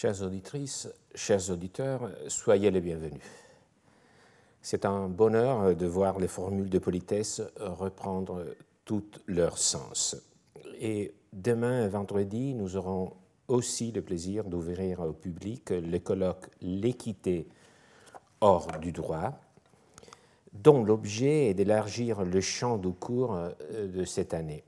[0.00, 3.20] Chères auditrices, chers auditeurs, soyez les bienvenus.
[4.62, 8.44] C'est un bonheur de voir les formules de politesse reprendre
[8.84, 10.14] tout leur sens.
[10.80, 13.12] Et demain, vendredi, nous aurons
[13.48, 17.48] aussi le plaisir d'ouvrir au public le colloque L'équité
[18.40, 19.40] hors du droit,
[20.52, 23.36] dont l'objet est d'élargir le champ du cours
[23.76, 24.62] de cette année.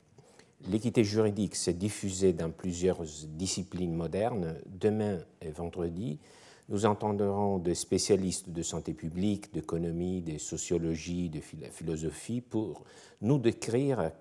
[0.68, 4.56] L'équité juridique s'est diffusée dans plusieurs disciplines modernes.
[4.66, 6.18] Demain et vendredi,
[6.68, 12.84] nous entendrons des spécialistes de santé publique, d'économie, de sociologie, de philosophie pour
[13.22, 14.12] nous décrire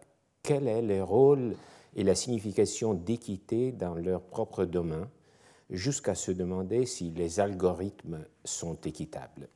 [0.41, 1.55] quel est le rôle
[1.95, 5.07] et la signification d'équité dans leur propre domaine,
[5.69, 9.49] jusqu'à se demander si les algorithmes sont équitables.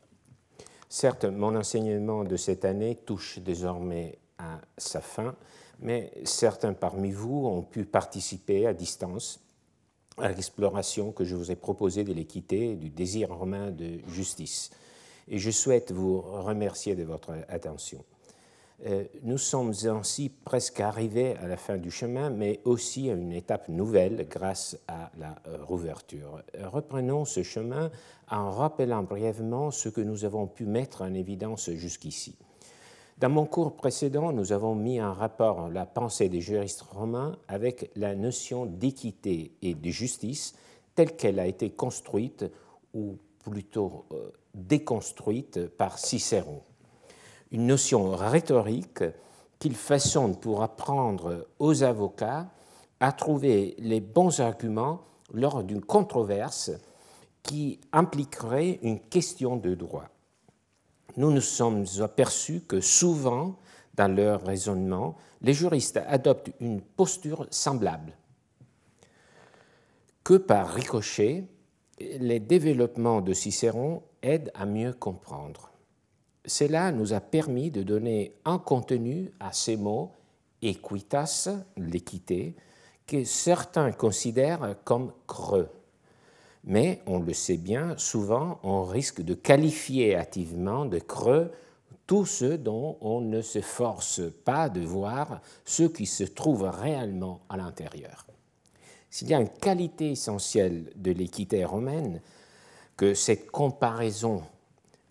[0.90, 5.36] Certes, mon enseignement de cette année touche désormais à sa fin,
[5.84, 9.40] mais certains parmi vous ont pu participer à distance
[10.18, 14.72] à l'exploration que je vous ai proposée de l'équité et du désir romain de justice.
[15.28, 18.04] Et je souhaite vous remercier de votre attention.
[18.86, 23.32] Euh, nous sommes ainsi presque arrivés à la fin du chemin, mais aussi à une
[23.32, 26.42] étape nouvelle grâce à la euh, rouverture.
[26.62, 27.92] Reprenons ce chemin
[28.30, 32.36] en rappelant brièvement ce que nous avons pu mettre en évidence jusqu'ici.
[33.24, 37.90] Dans mon cours précédent, nous avons mis en rapport la pensée des juristes romains avec
[37.96, 40.56] la notion d'équité et de justice
[40.94, 42.44] telle qu'elle a été construite,
[42.94, 46.64] ou plutôt euh, déconstruite, par Cicéron.
[47.54, 49.06] Une notion rhétorique
[49.58, 52.50] qu'il façonne pour apprendre aux avocats
[53.00, 55.00] à trouver les bons arguments
[55.34, 56.72] lors d'une controverse
[57.42, 60.10] qui impliquerait une question de droit
[61.18, 63.56] nous nous sommes aperçus que souvent,
[63.96, 68.14] dans leur raisonnement, les juristes adoptent une posture semblable,
[70.24, 71.46] que par ricochet,
[72.00, 75.70] les développements de Cicéron aident à mieux comprendre.
[76.46, 80.12] Cela nous a permis de donner un contenu à ces mots
[80.62, 82.56] equitas, l'équité,
[83.06, 85.70] que certains considèrent comme creux
[86.64, 91.52] mais on le sait bien, souvent on risque de qualifier hâtivement de creux
[92.08, 97.42] tout ce dont on ne se force pas de voir ce qui se trouve réellement
[97.50, 98.26] à l'intérieur.
[99.10, 102.22] S'il y a une qualité essentielle de l'équité romaine
[102.98, 104.44] que cette comparaison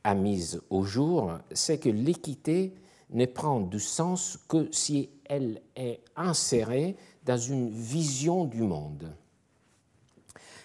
[0.04, 2.74] a mise au jour, c'est que l'équité
[3.10, 9.14] ne prend du sens que si elle est insérée dans une vision du monde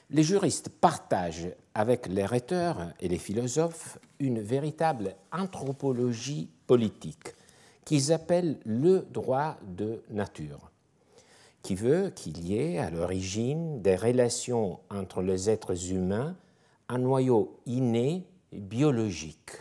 [0.10, 7.36] les juristes partagent avec les rhéteurs et les philosophes une véritable anthropologie politique
[7.86, 10.72] qu'ils appellent le droit de nature,
[11.62, 16.36] qui veut qu'il y ait à l'origine des relations entre les êtres humains
[16.90, 19.52] un noyau inné biologique.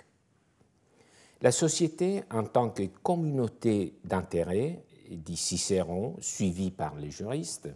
[1.42, 7.68] La société en tant que communauté d'intérêts, dit Cicéron, suivi par les juristes,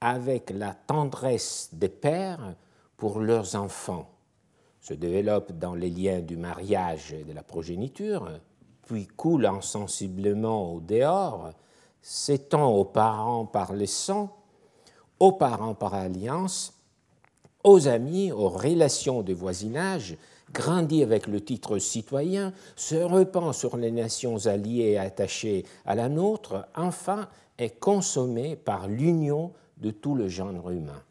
[0.00, 2.54] avec la tendresse des pères
[2.96, 4.08] pour leurs enfants,
[4.80, 8.28] se développe dans les liens du mariage et de la progéniture,
[8.86, 11.52] puis coule insensiblement au dehors,
[12.00, 14.34] s'étend aux parents par le sang,
[15.18, 16.72] aux parents par alliance,
[17.62, 20.16] aux amis, aux relations de voisinage,
[20.52, 26.08] grandit avec le titre citoyen, se repent sur les nations alliées et attachées à la
[26.08, 27.28] nôtre, enfin
[27.58, 31.02] est consommé par l'union de tout le genre humain.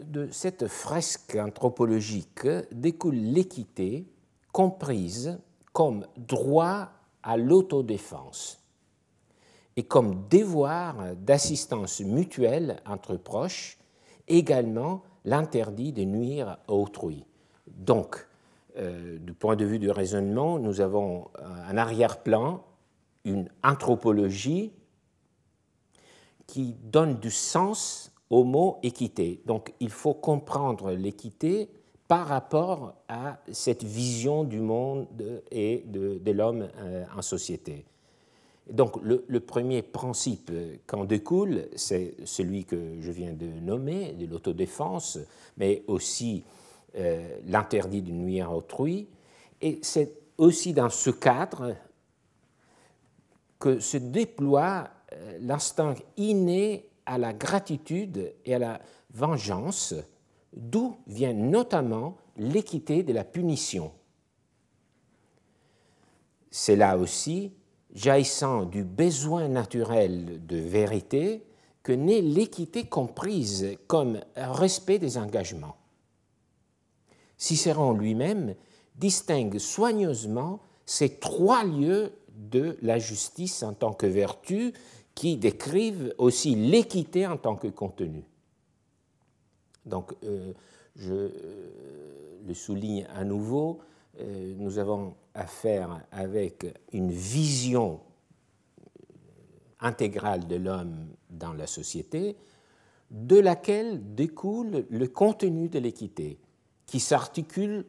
[0.00, 4.06] De cette fresque anthropologique découle l'équité
[4.52, 5.38] comprise
[5.72, 6.90] comme droit
[7.22, 8.62] à l'autodéfense
[9.76, 13.78] et comme devoir d'assistance mutuelle entre proches,
[14.26, 17.24] également l'interdit de nuire à autrui.
[17.66, 18.26] Donc,
[18.76, 21.28] euh, du point de vue du raisonnement, nous avons
[21.68, 22.64] un arrière-plan,
[23.24, 24.72] une anthropologie
[26.48, 29.40] qui donne du sens au mot équité.
[29.46, 31.70] Donc il faut comprendre l'équité
[32.08, 35.06] par rapport à cette vision du monde
[35.50, 37.84] et de, l'homme euh, en société.
[38.70, 40.50] Donc le, premier principe
[40.86, 45.18] qu'en découle, c'est celui que je viens de nommer, de l'autodéfense,
[45.56, 46.44] mais aussi
[46.96, 49.08] euh, l'interdit de nuire à autrui.
[49.60, 51.76] Et c'est aussi dans ce cadre
[53.58, 54.97] que se déploie euh,
[55.40, 58.80] l'instinct inné à la gratitude et à la
[59.12, 59.94] vengeance,
[60.52, 63.92] d'où vient notamment l'équité de la punition.
[66.50, 67.52] C'est là aussi,
[67.94, 71.44] jaillissant du besoin naturel de vérité,
[71.82, 75.76] que n'est l'équité comprise comme respect des engagements.
[77.38, 78.54] Cicéron lui-même
[78.96, 84.74] distingue soigneusement ces trois lieux de la justice en tant que vertu
[85.18, 88.22] qui décrivent aussi l'équité en tant que contenu.
[89.84, 90.52] Donc, euh,
[90.94, 93.80] je euh, le souligne à nouveau,
[94.20, 97.98] euh, nous avons affaire avec une vision
[99.80, 102.36] intégrale de l'homme dans la société,
[103.10, 106.38] de laquelle découle le contenu de l'équité,
[106.86, 107.86] qui s'articule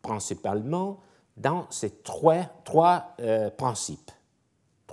[0.00, 1.00] principalement
[1.36, 3.14] dans ces trois, trois
[3.58, 4.10] principes,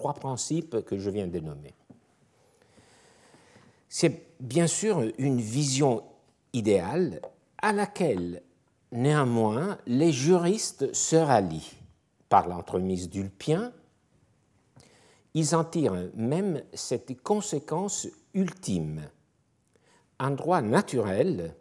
[0.09, 1.73] principes que je viens de nommer.
[3.87, 6.03] C'est bien sûr une vision
[6.53, 7.21] idéale
[7.61, 8.41] à laquelle
[8.91, 11.77] néanmoins les juristes se rallient
[12.29, 13.73] par l'entremise d'Ulpien.
[15.33, 19.09] Ils en tirent même cette conséquence ultime.
[20.19, 21.55] En droit naturel,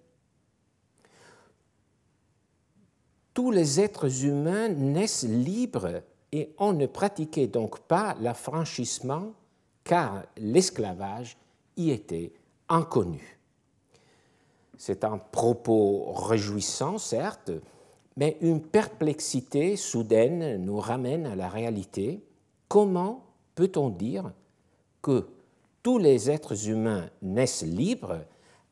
[3.35, 9.33] tous les êtres humains naissent libres et on ne pratiquait donc pas l'affranchissement
[9.85, 11.37] car l'esclavage
[11.77, 12.33] y était
[12.69, 13.39] inconnu.
[14.77, 17.51] C'est un propos réjouissant, certes,
[18.17, 22.25] mais une perplexité soudaine nous ramène à la réalité.
[22.69, 23.25] Comment
[23.55, 24.33] peut-on dire
[25.03, 25.29] que
[25.83, 28.25] tous les êtres humains naissent libres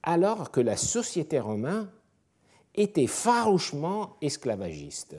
[0.02, 1.88] alors que la société romaine
[2.75, 5.16] était farouchement esclavagiste?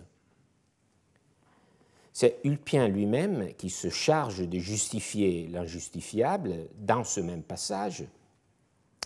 [2.21, 8.03] C'est Ulpien lui-même qui se charge de justifier l'injustifiable dans ce même passage.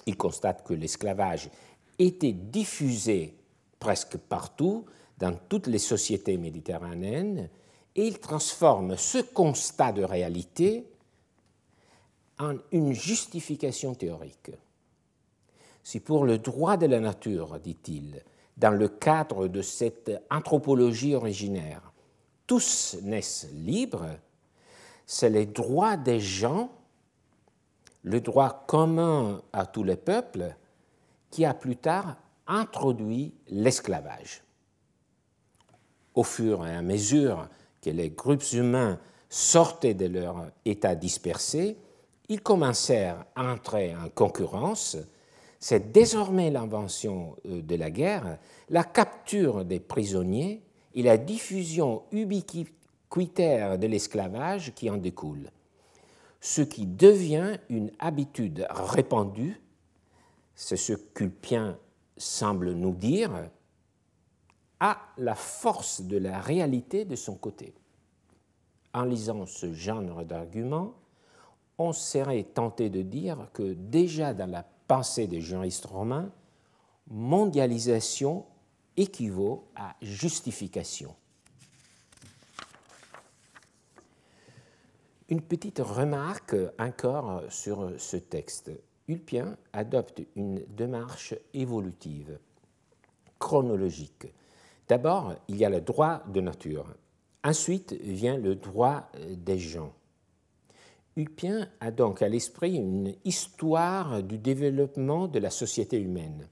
[0.08, 1.52] Il constate que l'esclavage
[2.00, 3.36] était diffusé
[3.78, 4.86] presque partout
[5.20, 7.52] dans toutes les sociétés méditerranéennes
[7.96, 10.88] et il transforme ce constat de réalité
[12.40, 14.50] en une justification théorique.
[15.84, 18.24] Si pour le droit de la nature, dit-il,
[18.58, 21.93] dans le cadre de cette anthropologie originaire.
[22.48, 24.10] Tous naissent libres,
[25.06, 26.70] c'est les droits des gens,
[28.04, 30.56] le droit commun à tous les peuples,
[31.30, 32.16] qui a plus tard
[32.48, 34.44] introduit l'esclavage.
[36.16, 37.48] Au fur et à mesure
[37.82, 39.00] que les groupes humains
[39.30, 41.78] sortaient de leur état dispersé,
[42.30, 44.98] ils commencèrent à entrer en concurrence
[45.64, 48.38] c'est désormais l'invention euh, de la guerre,
[48.70, 50.62] la capture des prisonniers
[50.96, 55.50] et la diffusion ubiquitaire de l'esclavage qui en découle,
[56.40, 59.60] ce qui devient une habitude répandue,
[60.56, 61.78] c'est ce qu'Ulpien
[62.18, 63.50] semble nous dire,
[64.80, 67.74] a la force de la réalité de son côté.
[68.94, 70.94] En lisant ce genre d'argument,
[71.78, 76.30] on serait tenté de dire que déjà dans la pensée des juristes romains,
[77.10, 78.46] mondialisation
[78.98, 81.16] équivaut à justification.
[85.30, 88.72] Une petite remarque encore sur ce texte.
[89.08, 92.40] Ulpien adopte une démarche évolutive,
[93.40, 94.28] chronologique.
[94.88, 96.86] D'abord, il y a le droit de nature.
[97.44, 99.94] Ensuite vient le droit des gens.
[101.16, 106.48] Ulpien a donc à l'esprit une histoire du développement de la société humaine,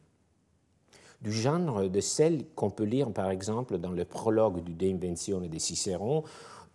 [1.22, 5.48] du genre de celle qu'on peut lire par exemple dans le prologue du De Inventione
[5.48, 6.24] de Cicéron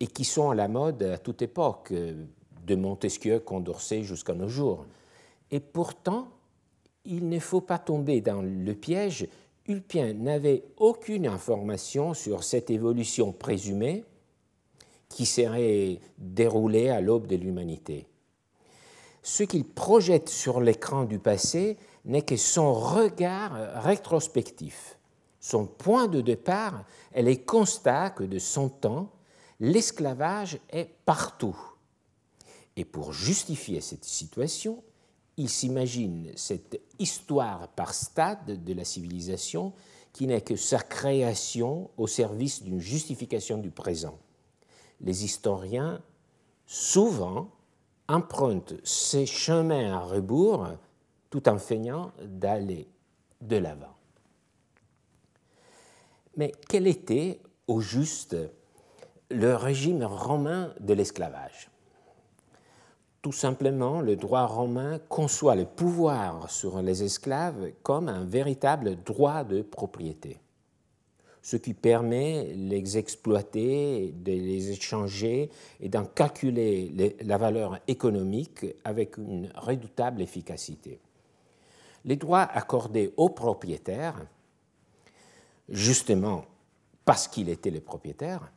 [0.00, 4.86] et qui sont à la mode à toute époque, de Montesquieu, Condorcet jusqu'à nos jours.
[5.50, 6.28] Et pourtant,
[7.04, 9.28] il ne faut pas tomber dans le piège.
[9.68, 14.04] Ulpien n'avait aucune information sur cette évolution présumée
[15.08, 18.06] qui serait déroulé à l'aube de l'humanité.
[19.22, 21.76] Ce qu'il projette sur l'écran du passé
[22.06, 24.98] n'est que son regard rétrospectif.
[25.40, 29.12] Son point de départ est le constat que de son temps,
[29.60, 31.56] l'esclavage est partout.
[32.76, 34.82] Et pour justifier cette situation,
[35.36, 39.72] il s'imagine cette histoire par stade de la civilisation
[40.12, 44.18] qui n'est que sa création au service d'une justification du présent
[45.00, 46.02] les historiens
[46.66, 47.50] souvent
[48.08, 50.68] empruntent ces chemins à rebours
[51.36, 52.88] tout en feignant d'aller
[53.42, 53.94] de l'avant.
[56.38, 58.34] Mais quel était au juste
[59.30, 61.68] le régime romain de l'esclavage?
[63.20, 69.44] Tout simplement, le droit romain conçoit le pouvoir sur les esclaves comme un véritable droit
[69.44, 70.40] de propriété.
[71.42, 78.66] ce qui permet de les exploiter, de les échanger et d'en calculer la valeur économique
[78.84, 80.98] avec une redoutable efficacité.
[82.06, 84.26] Les droits accordés aux propriétaires,
[85.68, 86.44] justement
[87.04, 88.52] parce qu'il était le propriétaire,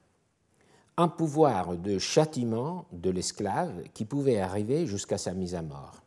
[0.98, 6.02] un pouvoir de châtiment de l'esclave qui pouvait arriver jusqu'à sa mise à mort.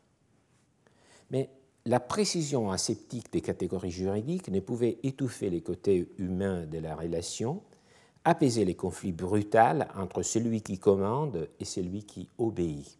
[1.30, 1.48] Mais
[1.86, 7.62] la précision aseptique des catégories juridiques ne pouvait étouffer les côtés humains de la relation,
[8.24, 12.98] apaiser les conflits brutals entre celui qui commande et celui qui obéit.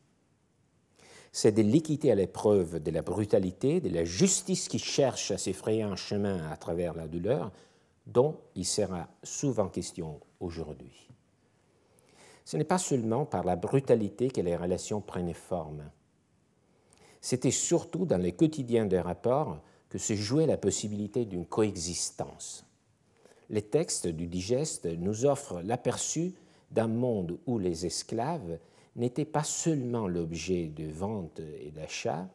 [1.32, 5.82] C'est de l'équité à l'épreuve de la brutalité, de la justice qui cherche à s'effrayer
[5.82, 7.50] un chemin à travers la douleur,
[8.06, 11.08] dont il sera souvent question aujourd'hui
[12.44, 15.90] ce n'est pas seulement par la brutalité que les relations prenaient forme.
[17.20, 22.64] C'était surtout dans les quotidiens des rapports que se jouait la possibilité d'une coexistence.
[23.50, 26.34] Les textes du digeste nous offrent l'aperçu
[26.70, 28.58] d'un monde où les esclaves
[28.96, 32.28] n'étaient pas seulement l'objet de vente et d'achat,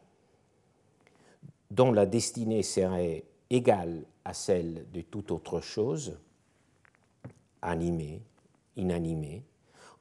[1.69, 6.17] dont la destinée serait égale à celle de toute autre chose,
[7.61, 8.21] animée,
[8.75, 9.43] inanimée,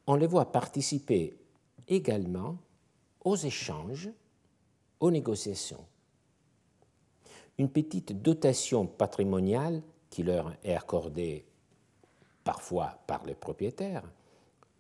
[0.07, 1.37] on les voit participer
[1.89, 2.59] également
[3.25, 4.11] aux échanges,
[5.01, 5.85] aux négociations.
[7.59, 11.45] Une petite dotation patrimoniale qui leur est accordée
[12.45, 14.05] parfois par les propriétaires,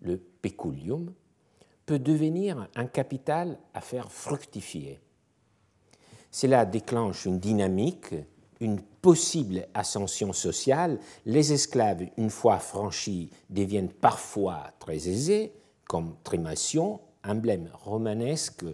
[0.00, 1.12] le peculium,
[1.86, 5.00] peut devenir un capital à faire fructifier.
[6.30, 8.14] Cela déclenche une dynamique
[8.60, 15.52] une possible ascension sociale, les esclaves, une fois franchis, deviennent parfois très aisés,
[15.86, 18.64] comme Trimation, emblème romanesque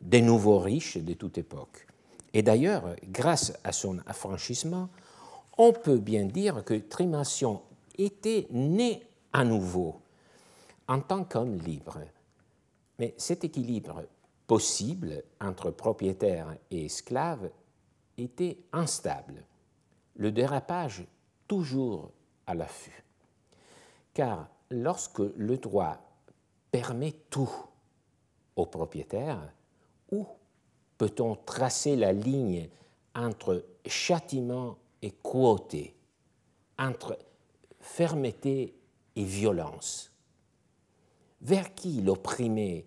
[0.00, 1.86] des nouveaux riches de toute époque.
[2.34, 4.88] Et d'ailleurs, grâce à son affranchissement,
[5.56, 7.62] on peut bien dire que Trimation
[7.96, 9.96] était né à nouveau
[10.88, 11.98] en tant qu'homme libre.
[12.98, 14.04] Mais cet équilibre
[14.46, 17.50] possible entre propriétaires et esclaves
[18.16, 19.44] était instable,
[20.16, 21.04] le dérapage
[21.46, 22.10] toujours
[22.46, 23.04] à l'affût.
[24.14, 25.98] Car lorsque le droit
[26.70, 27.52] permet tout
[28.56, 29.52] au propriétaire,
[30.10, 30.26] où
[30.96, 32.68] peut-on tracer la ligne
[33.14, 35.94] entre châtiment et cruauté,
[36.78, 37.16] entre
[37.78, 38.74] fermeté
[39.14, 40.07] et violence?
[41.40, 42.86] Vers qui l'opprimé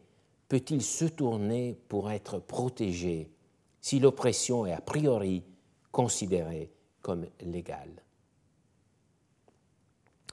[0.50, 3.32] peut-il se tourner pour être protégé
[3.80, 5.44] si l'oppression est a priori
[5.92, 8.04] considérée comme légale?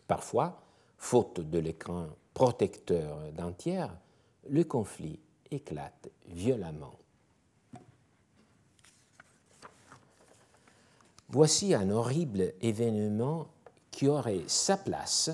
[0.06, 0.60] Parfois,
[0.96, 3.96] faute de l'écran protecteur d'un tiers,
[4.48, 5.20] le conflit
[5.50, 6.98] éclate violemment.
[11.28, 13.48] Voici un horrible événement
[13.90, 15.30] qui aurait sa place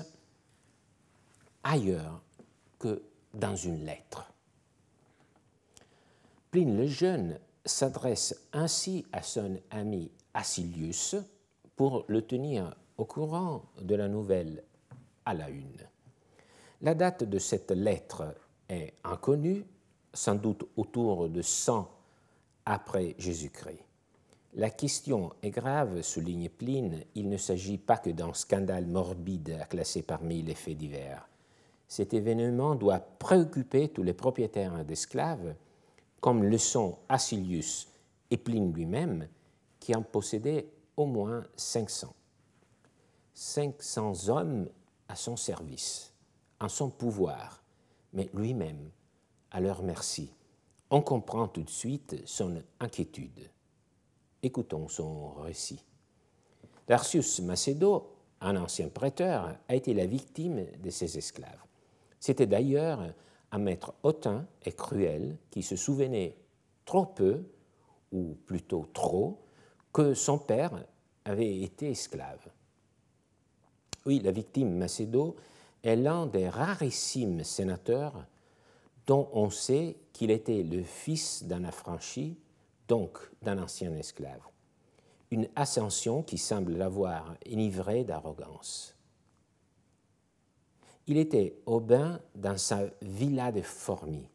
[1.63, 2.21] ailleurs
[3.33, 4.31] dans une lettre.
[6.51, 11.15] Pline le Jeune s'adresse ainsi à son ami Acilius
[11.75, 14.63] pour le tenir au courant de la nouvelle
[15.25, 15.87] à la une.
[16.81, 18.35] La date de cette lettre
[18.69, 19.65] est inconnue,
[20.13, 21.89] sans doute autour de 100
[22.65, 23.83] après Jésus-Christ.
[24.53, 29.65] La question est grave, souligne Pline, il ne s'agit pas que d'un scandale morbide à
[29.65, 31.27] classer parmi les faits divers.
[31.87, 35.55] Cet événement doit préoccuper tous les propriétaires d'esclaves
[36.25, 37.87] comme le sont Acilius
[38.31, 39.27] et Pline lui-même,
[39.79, 42.13] qui en possédaient au moins 500.
[43.35, 44.67] 500 hommes
[45.07, 46.11] à son service,
[46.59, 47.61] en son pouvoir,
[48.13, 48.89] mais lui-même
[49.51, 50.31] à leur merci.
[50.89, 53.51] On comprend tout de suite son inquiétude.
[54.41, 55.83] Écoutons son récit.
[56.87, 61.65] Larcius Macedo, un ancien prêteur, a été la victime de ses esclaves.
[62.25, 63.13] C'était d'ailleurs
[63.51, 66.35] un maître hautain et cruel qui se souvenait
[66.83, 67.43] trop peu,
[68.11, 69.43] ou plutôt trop,
[69.93, 70.71] que son père
[71.23, 72.49] avait été esclave.
[74.07, 75.35] Oui, la victime Macédo
[75.83, 78.25] est l'un des rarissimes sénateurs
[79.05, 82.39] dont on sait qu'il était le fils d'un affranchi,
[82.87, 84.41] donc d'un ancien esclave.
[85.29, 88.94] Une ascension qui semble l'avoir enivré d'arrogance.
[91.07, 94.27] Il était au bain dans sa villa de Formi,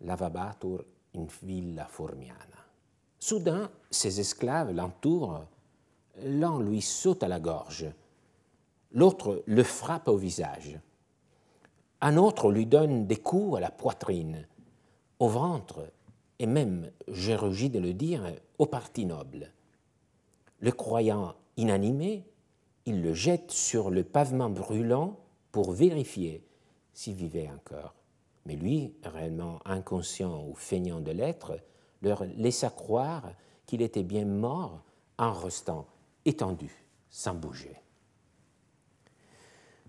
[0.00, 2.36] lavabatur in villa formiana.
[3.18, 5.46] Soudain, ses esclaves l'entourent,
[6.22, 7.86] l'un lui saute à la gorge,
[8.92, 10.78] l'autre le frappe au visage,
[12.00, 14.46] un autre lui donne des coups à la poitrine,
[15.18, 15.90] au ventre
[16.38, 18.22] et même, j'ai rugis de le dire,
[18.58, 19.50] aux parties nobles.
[20.60, 22.24] Le croyant inanimé,
[22.86, 25.18] il le jette sur le pavement brûlant
[25.52, 26.44] pour vérifier
[26.94, 27.94] s'il vivait encore.
[28.46, 31.58] Mais lui, réellement inconscient ou feignant de l'être,
[32.00, 33.32] leur laissa croire
[33.66, 34.82] qu'il était bien mort
[35.18, 35.86] en restant
[36.24, 36.70] étendu,
[37.10, 37.76] sans bouger.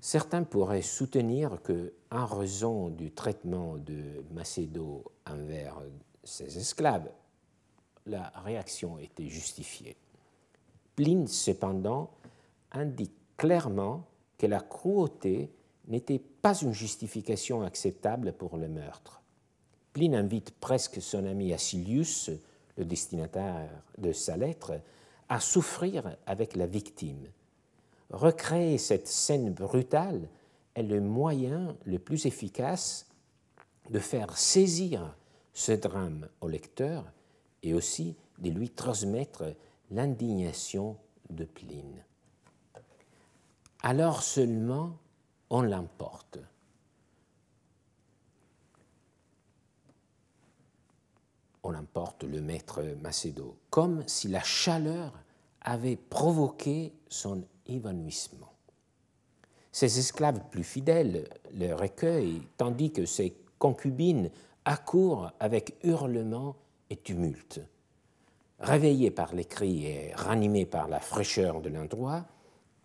[0.01, 5.81] Certains pourraient soutenir que, en raison du traitement de Macédo envers
[6.23, 7.11] ses esclaves,
[8.05, 9.97] la réaction était justifiée.
[10.95, 12.11] Pline, cependant,
[12.71, 14.07] indique clairement
[14.38, 15.51] que la cruauté
[15.88, 19.21] n'était pas une justification acceptable pour le meurtre.
[19.93, 22.29] Pline invite presque son ami Acilius,
[22.77, 24.79] le destinataire de sa lettre,
[25.29, 27.27] à souffrir avec la victime.
[28.09, 30.29] Recréer cette scène brutale
[30.75, 33.07] est le moyen le plus efficace
[33.89, 35.15] de faire saisir
[35.53, 37.12] ce drame au lecteur
[37.63, 39.43] et aussi de lui transmettre
[39.89, 40.97] l'indignation
[41.29, 42.03] de Pline.
[43.89, 44.98] Alors seulement
[45.50, 46.39] on l'emporte.
[51.63, 55.13] On emporte le maître Macédo, comme si la chaleur
[55.62, 58.51] avait provoqué son évanouissement.
[59.72, 64.29] Ses esclaves plus fidèles le recueillent, tandis que ses concubines
[64.65, 66.58] accourent avec hurlements
[66.89, 67.62] et tumulte.
[68.60, 72.25] Réveillé par les cris et ranimé par la fraîcheur de l'endroit,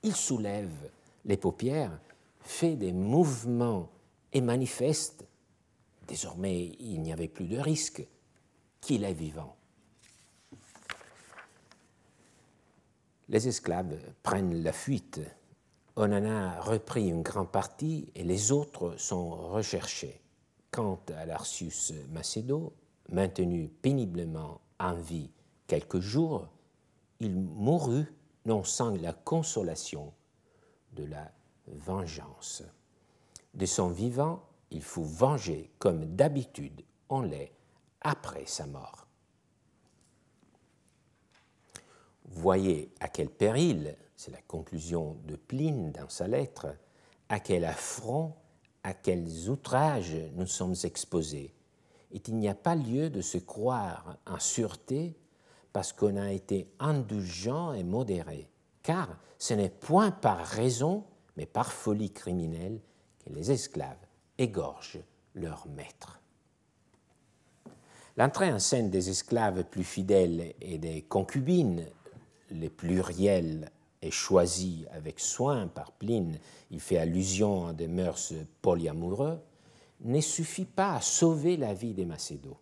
[0.03, 0.91] il soulève
[1.25, 1.99] les paupières,
[2.41, 3.89] fait des mouvements
[4.33, 5.25] et manifeste,
[6.09, 8.07] désormais il n'y avait plus de risque,
[8.81, 9.57] qu'il est vivant.
[13.29, 15.21] Les esclaves prennent la fuite.
[15.97, 20.21] On en a repris une grande partie et les autres sont recherchés.
[20.71, 22.73] Quant à l'Arcius Macédo,
[23.11, 25.31] maintenu péniblement en vie
[25.67, 26.49] quelques jours,
[27.21, 28.07] il mourut
[28.44, 30.12] non sans la consolation
[30.92, 31.31] de la
[31.66, 32.62] vengeance.
[33.55, 37.52] De son vivant, il fut vengé comme d'habitude on l'est
[38.00, 39.07] après sa mort.
[42.24, 46.74] Voyez à quel péril, c'est la conclusion de Pline dans sa lettre,
[47.28, 48.35] à quel affront,
[48.83, 51.55] à quels outrages nous sommes exposés
[52.12, 55.16] et il n'y a pas lieu de se croire en sûreté
[55.73, 58.49] parce qu'on a été indulgent et modéré,
[58.83, 59.09] car
[59.39, 61.05] ce n'est point par raison,
[61.37, 62.81] mais par folie criminelle
[63.25, 63.97] que les esclaves
[64.39, 65.03] égorgent
[65.35, 66.21] leurs maîtres.
[68.17, 71.87] L'entrée en scène des esclaves plus fidèles et des concubines,
[72.51, 73.71] les pluriels
[74.03, 76.39] est choisi avec soin par Pline,
[76.71, 79.41] il fait allusion à des mœurs polyamoureux,
[80.01, 82.59] ne suffit pas à sauver la vie des Macédos.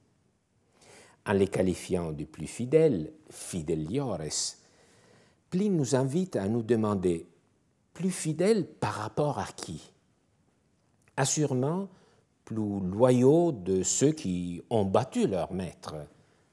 [1.26, 4.18] En les qualifiant de plus fidèles, fideliores,
[5.50, 7.26] Pline nous invite à nous demander
[7.92, 9.92] plus fidèles par rapport à qui?
[11.16, 11.88] Assurément,
[12.44, 15.96] plus loyaux de ceux qui ont battu leur maître,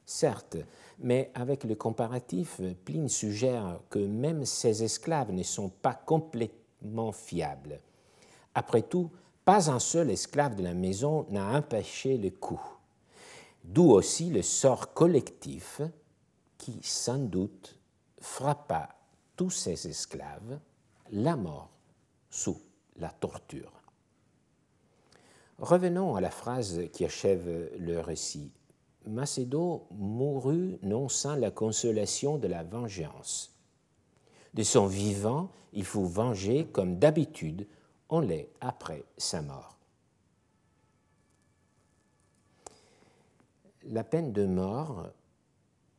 [0.05, 0.57] certes,
[0.99, 7.79] mais avec le comparatif, Pline suggère que même ces esclaves ne sont pas complètement fiables.
[8.53, 9.11] Après tout,
[9.45, 12.61] pas un seul esclave de la maison n'a empêché le coup.
[13.67, 15.81] D'où aussi le sort collectif
[16.57, 17.77] qui, sans doute,
[18.19, 18.95] frappa
[19.35, 20.59] tous ces esclaves,
[21.11, 21.69] la mort
[22.29, 22.59] sous
[22.95, 23.71] la torture.
[25.59, 28.51] Revenons à la phrase qui achève le récit.
[29.05, 33.53] Macédo mourut non sans la consolation de la vengeance.
[34.53, 37.67] De son vivant, il fut vengé comme d'habitude
[38.09, 39.76] on l'est après sa mort.
[43.87, 45.09] La peine de mort,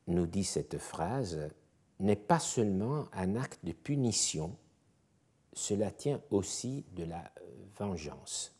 [0.09, 1.38] nous dit cette phrase,
[2.01, 4.57] n'est pas seulement un acte de punition,
[5.53, 7.33] cela tient aussi de la
[7.77, 8.55] vengeance.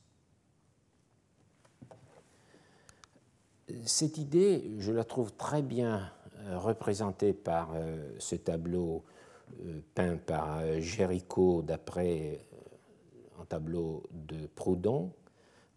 [3.85, 9.05] Cette idée, je la trouve très bien euh, représentée par euh, ce tableau
[9.61, 12.47] euh, peint par Géricault d'après
[13.39, 15.13] un tableau de Proudhon,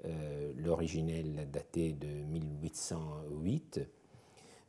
[0.06, 3.82] euh, l'originel daté de 1808.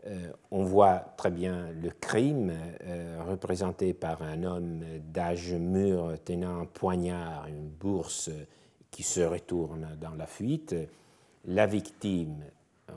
[0.05, 6.61] Euh, on voit très bien le crime euh, représenté par un homme d'âge mûr tenant
[6.61, 8.29] un poignard, une bourse
[8.91, 10.75] qui se retourne dans la fuite.
[11.47, 12.45] La victime,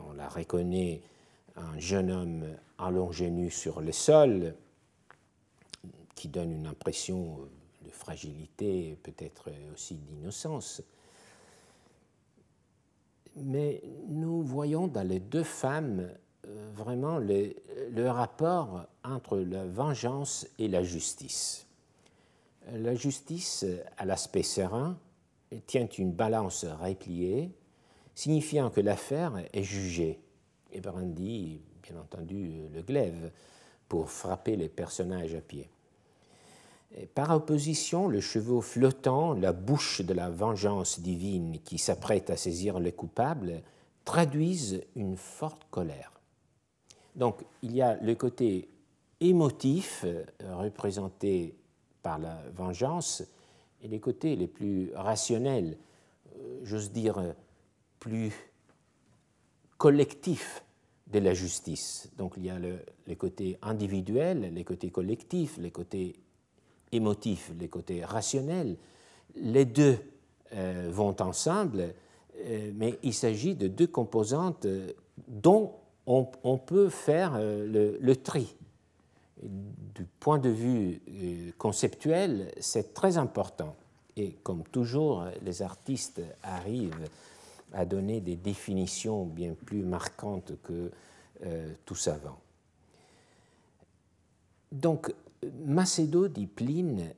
[0.10, 1.02] on la reconnaît,
[1.56, 2.44] un jeune homme
[2.78, 4.56] allongé nu sur le sol,
[6.16, 7.40] qui donne une impression
[7.82, 10.82] de fragilité, peut-être aussi d'innocence.
[13.36, 16.10] Mais nous voyons dans les deux femmes
[16.48, 21.68] euh, vraiment le, rapport entre la vengeance et la justice.
[22.72, 23.66] la justice
[23.98, 24.98] à l'aspect serein
[25.68, 27.52] tient une balance repliée,
[28.16, 30.20] signifiant que l'affaire est jugée.
[30.72, 33.32] Et brandit, bien entendu, le glaive
[33.88, 35.70] pour frapper les personnages à pied.
[37.14, 42.80] Par opposition, le cheveu flottant, la bouche de la vengeance divine qui s'apprête à saisir
[42.80, 43.62] le coupable,
[44.06, 46.12] traduisent une forte colère.
[47.16, 48.70] Donc il y a le côté
[49.20, 50.24] émotif euh,
[50.56, 51.56] représenté
[52.02, 53.24] par la vengeance
[53.82, 55.78] et les côtés les plus rationnels,
[56.38, 57.34] euh, j'ose dire
[58.00, 58.32] plus
[59.78, 60.64] collectifs
[61.08, 62.10] de la justice.
[62.18, 66.16] Donc il y a le, les côtés individuels, les côtés collectifs, les côtés
[66.96, 68.78] émotifs, les côtés rationnels.
[69.36, 69.98] Les deux
[70.54, 71.94] euh, vont ensemble,
[72.74, 74.68] mais il s'agit de deux composantes
[75.28, 75.74] dont
[76.06, 78.56] on, peut faire le, le tri
[79.42, 83.76] du point de vue euh, conceptuel, c'est très important.
[84.18, 87.10] Et comme toujours, les artistes arrivent
[87.74, 90.92] à donner des définitions bien plus marquantes que
[91.46, 92.40] euh, tout savant.
[94.72, 95.14] Donc,
[95.66, 97.14] Macédo, dit Pline,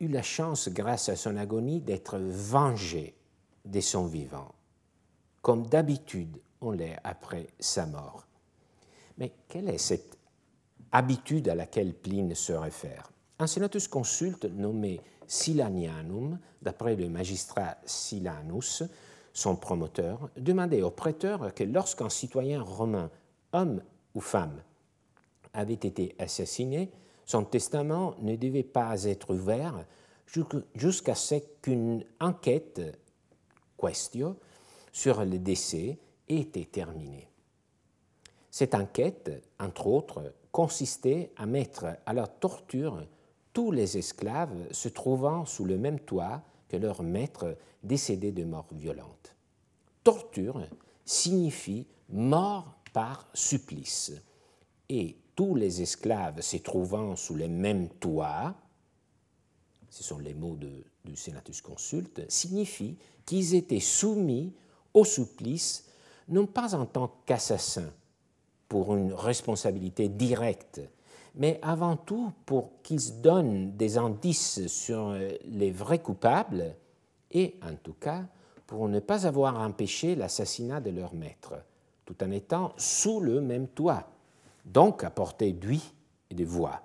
[0.00, 3.14] eut la chance, grâce à son agonie, d'être vengé
[3.64, 4.54] de son vivant,
[5.42, 8.26] comme d'habitude on l'est après sa mort.
[9.18, 10.18] Mais quelle est cette
[10.92, 13.10] habitude à laquelle Pline se réfère?
[13.38, 18.84] Un sénatus consulte nommé Silanianum, d'après le magistrat Silanus,
[19.32, 23.10] son promoteur, demandait au prêteur que lorsqu'un citoyen romain,
[23.52, 23.82] homme
[24.14, 24.62] ou femme,
[25.52, 26.90] avait été assassiné,
[27.24, 29.84] son testament ne devait pas être ouvert
[30.74, 32.80] jusqu'à ce qu'une enquête,
[33.78, 34.36] question,
[34.92, 37.28] sur le décès ait été terminée.
[38.50, 43.04] Cette enquête, entre autres, consistait à mettre à la torture
[43.52, 48.68] tous les esclaves se trouvant sous le même toit que leur maître décédé de mort
[48.72, 49.34] violente.
[50.02, 50.60] Torture
[51.04, 54.12] signifie mort par supplice.
[54.88, 58.54] Et tous les esclaves se trouvant sous le même toit,
[59.90, 60.58] ce sont les mots
[61.04, 64.52] du Senatus Consulte, signifie qu'ils étaient soumis
[64.92, 65.84] au supplice
[66.28, 67.92] non pas en tant qu'assassins,
[68.68, 70.80] pour une responsabilité directe,
[71.34, 76.74] mais avant tout pour qu'ils donnent des indices sur euh, les vrais coupables
[77.30, 78.24] et, en tout cas,
[78.66, 81.54] pour ne pas avoir empêché l'assassinat de leur maître,
[82.04, 84.08] tout en étant sous le même toit,
[84.64, 85.80] donc à portée d'huile
[86.30, 86.82] et de voix.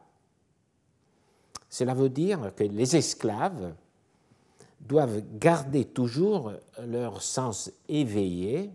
[1.70, 3.74] Cela veut dire que les esclaves
[4.80, 8.72] doivent garder toujours leur sens éveillé,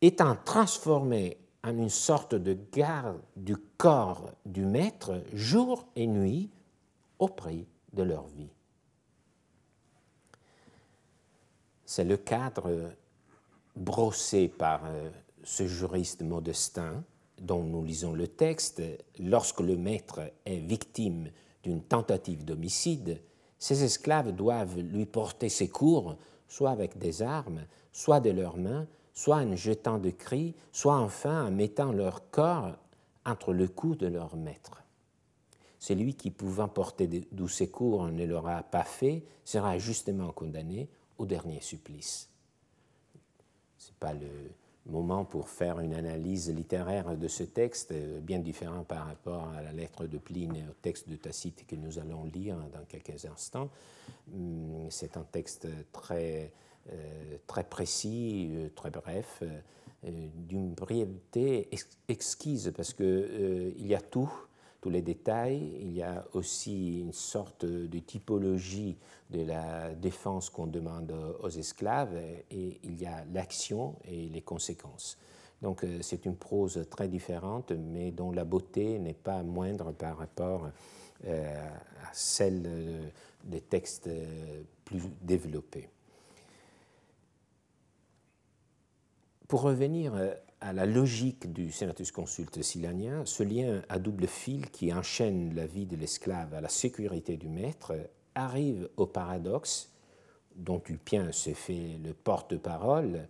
[0.00, 6.50] étant transformés en une sorte de garde du corps du maître jour et nuit
[7.18, 8.50] au prix de leur vie.
[11.86, 12.92] C'est le cadre
[13.76, 15.10] brossé par euh,
[15.42, 17.02] ce juriste modestin
[17.40, 18.82] dont nous lisons le texte.
[19.18, 21.30] Lorsque le maître est victime
[21.62, 23.20] d'une tentative d'homicide,
[23.58, 26.16] ses esclaves doivent lui porter secours,
[26.48, 31.46] soit avec des armes, soit de leurs mains, soit en jetant de cris, soit enfin
[31.46, 32.76] en mettant leur corps
[33.24, 34.82] entre le cou de leur maître.
[35.78, 41.60] Celui qui, pouvant porter doux secours, ne l'aura pas fait, sera justement condamné au dernier
[41.60, 42.30] supplice.
[43.78, 44.28] Ce n'est pas le
[44.86, 47.92] moment pour faire une analyse littéraire de ce texte,
[48.22, 51.76] bien différent par rapport à la lettre de Pline et au texte de Tacite que
[51.76, 53.70] nous allons lire dans quelques instants.
[54.34, 56.52] Hum, c'est un texte très
[56.92, 61.70] euh, très précis, euh, très bref, euh, d'une brièveté
[62.08, 64.30] exquise parce qu'il il y a tout,
[64.84, 68.98] tous les détails, il y a aussi une sorte de typologie
[69.30, 71.10] de la défense qu'on demande
[71.42, 72.14] aux esclaves
[72.50, 75.16] et il y a l'action et les conséquences.
[75.62, 80.68] Donc c'est une prose très différente, mais dont la beauté n'est pas moindre par rapport
[81.26, 83.10] à celle
[83.42, 84.10] des textes
[84.84, 85.88] plus développés.
[89.48, 94.70] Pour revenir euh, à la logique du Senatus Consulte silanien, ce lien à double fil
[94.70, 97.94] qui enchaîne la vie de l'esclave à la sécurité du maître
[98.34, 99.90] arrive au paradoxe
[100.56, 103.28] dont Tulpien se fait le porte-parole.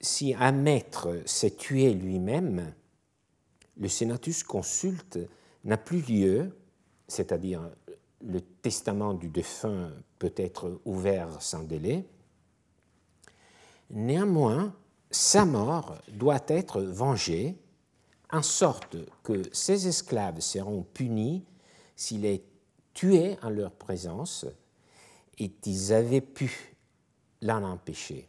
[0.00, 2.72] Si un maître s'est tué lui-même,
[3.76, 5.18] le Senatus Consulte
[5.64, 6.56] n'a plus lieu,
[7.08, 7.68] c'est-à-dire
[8.22, 12.06] le testament du défunt peut être ouvert sans délai,
[13.90, 14.72] Néanmoins,
[15.10, 17.56] sa mort doit être vengée,
[18.32, 21.44] en sorte que ses esclaves seront punis
[21.96, 22.44] s'il est
[22.94, 24.46] tués en leur présence
[25.38, 26.76] et ils avaient pu
[27.42, 28.28] l'en empêcher.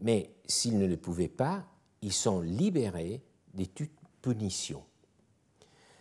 [0.00, 1.64] Mais s'ils ne le pouvaient pas,
[2.02, 3.22] ils sont libérés
[3.54, 4.82] de toute punition.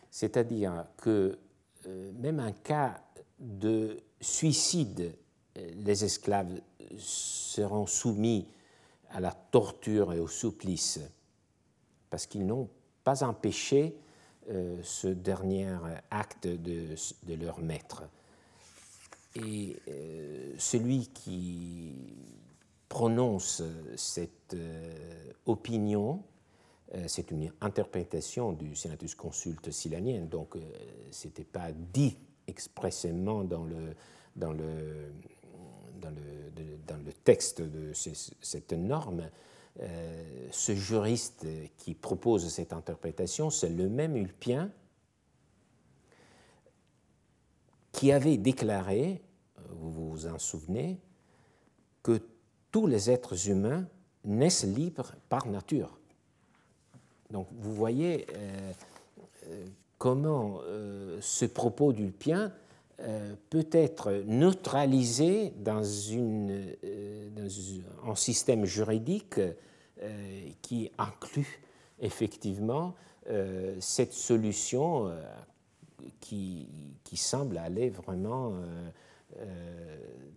[0.10, 1.38] C'est-à-dire que
[1.86, 3.02] euh, même en cas
[3.40, 5.16] de suicide,
[5.58, 6.60] euh, les esclaves
[6.98, 8.48] seront soumis
[9.12, 11.00] à la torture et au supplice,
[12.10, 12.70] parce qu'ils n'ont
[13.04, 13.96] pas empêché
[14.50, 15.70] euh, ce dernier
[16.10, 16.96] acte de,
[17.36, 18.04] leur maître.
[19.36, 21.94] Et euh, celui qui
[22.88, 23.62] prononce
[23.96, 26.24] cette euh, opinion,
[27.06, 30.56] c'est une interprétation du Senatus Consulte silanien, donc
[31.12, 32.18] ce n'était pas dit
[32.48, 33.96] expressément dans le,
[34.36, 35.12] dans le,
[36.00, 39.30] dans le, texte de cette norme,
[39.82, 41.46] euh, ce juriste
[41.78, 44.72] qui propose cette interprétation, c'est le même Ulpien
[47.92, 49.22] qui avait déclaré,
[49.70, 51.00] vous vous en souvenez,
[52.04, 52.22] que
[52.72, 53.88] tous les êtres humains
[54.26, 55.98] naissent libres par nature.
[57.32, 58.72] Donc vous voyez euh,
[59.48, 60.62] euh, comment
[61.20, 62.54] ce propos d'Ulpien
[63.50, 65.82] peut être neutralisé dans,
[68.06, 69.40] un système juridique
[70.02, 71.62] euh, qui inclut
[72.00, 72.96] effectivement
[73.30, 75.22] euh, cette solution euh,
[76.22, 76.68] qui,
[77.16, 78.54] semble aller vraiment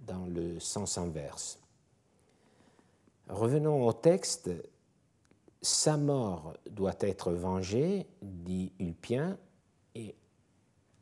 [0.04, 1.60] dans le sens inverse.
[3.28, 4.50] Revenons au texte.
[5.60, 9.38] Sa mort doit être vengée, dit Ulpien,
[9.94, 10.16] et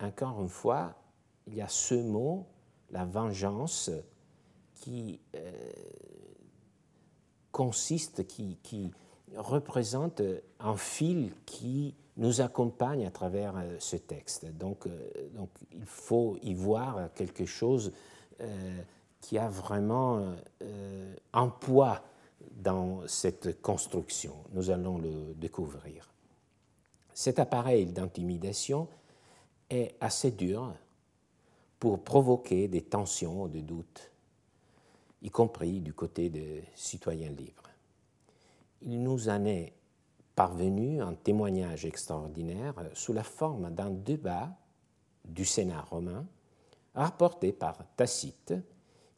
[0.01, 1.00] encore une fois,
[1.47, 2.47] il y a ce mot,
[2.91, 3.91] la vengeance,
[4.75, 5.21] qui
[7.53, 8.91] consiste, qui,
[9.37, 10.23] représente
[10.59, 14.47] un fil qui nous accompagne à travers euh, ce texte.
[14.57, 17.93] Donc, euh, donc il faut y voir quelque chose
[18.41, 18.81] euh,
[19.21, 20.35] qui a vraiment
[21.35, 22.03] un poids
[22.51, 24.35] dans cette construction.
[24.53, 26.11] Nous allons le découvrir.
[27.13, 28.89] Cet appareil d'intimidation
[29.69, 30.73] est assez dur
[31.81, 34.11] pour provoquer des tensions, des doutes
[35.23, 37.71] y compris du côté des citoyens libres.
[38.83, 39.75] Il nous en est
[40.35, 44.57] parvenu un témoignage extraordinaire sous la forme d'un débat
[45.25, 46.27] du Sénat romain
[46.95, 48.55] rapporté par Tacite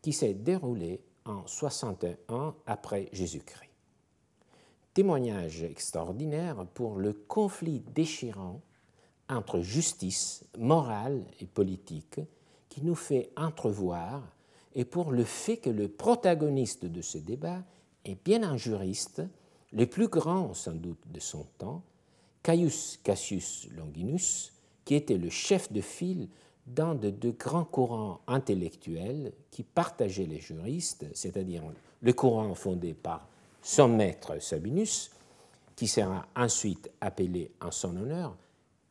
[0.01, 3.70] qui s'est déroulé en 61 après Jésus-Christ.
[4.94, 8.61] Témoignage extraordinaire pour le conflit déchirant
[9.29, 12.20] entre justice morale et politique
[12.73, 14.23] qui nous fait entrevoir
[14.75, 17.63] et pour le fait que le protagoniste de ce débat
[18.07, 19.21] est bien un juriste,
[19.73, 21.83] le plus grand sans doute de son temps,
[22.43, 24.55] Caius Cassius Longinus,
[24.87, 26.29] qui était le chef de file
[26.67, 31.65] d'un de deux grands courants intellectuels qui partageaient les juristes, c'est-à-dire
[32.01, 33.29] le courant fondé par
[33.61, 35.11] son maître Sabinus,
[35.77, 38.35] qui sera ensuite appelé en son honneur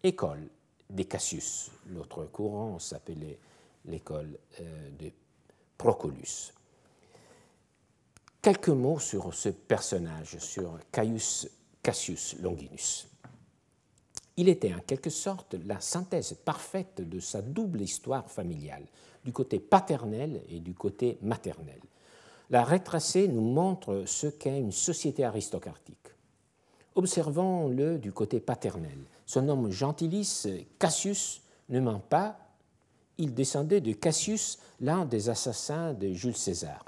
[0.04, 0.50] école
[0.88, 1.72] des Cassius.
[1.88, 3.40] L'autre courant s'appelait
[3.86, 5.12] l'école euh, de
[5.78, 6.54] Procolus.
[8.42, 11.48] Quelques mots sur ce personnage, sur Caius
[11.84, 13.08] Cassius Longinus.
[14.38, 18.86] Il était en quelque sorte la synthèse parfaite de sa double histoire familiale,
[19.24, 21.80] du côté paternel et du côté maternel.
[22.50, 25.98] La retracée nous montre ce qu'est une société aristocratique.
[26.96, 29.06] Observons-le du côté paternel.
[29.26, 30.46] Son nom gentilis,
[30.78, 32.38] Cassius, ne ment pas,
[33.22, 36.86] il descendait de Cassius, l'un des assassins de Jules César.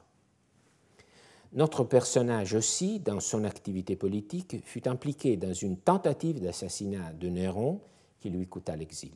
[1.53, 7.79] Notre personnage aussi, dans son activité politique, fut impliqué dans une tentative d'assassinat de Néron
[8.19, 9.13] qui lui coûta l'exil.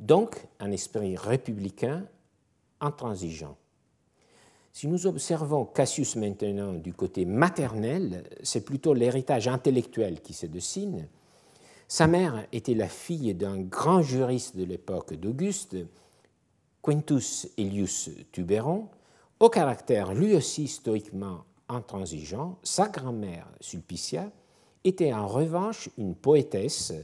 [0.00, 2.04] Donc, un esprit républicain
[2.80, 3.56] intransigeant.
[4.72, 11.06] Si nous observons Cassius maintenant du côté maternel, c'est plutôt l'héritage intellectuel qui se dessine,
[11.92, 15.76] sa mère était la fille d'un grand juriste de l'époque d'Auguste,
[16.80, 18.88] Quintus Elius Tuberon,
[19.40, 22.56] au caractère lui aussi stoïquement intransigeant.
[22.62, 24.30] Sa grand-mère, Sulpicia,
[24.84, 26.94] était en revanche une poétesse,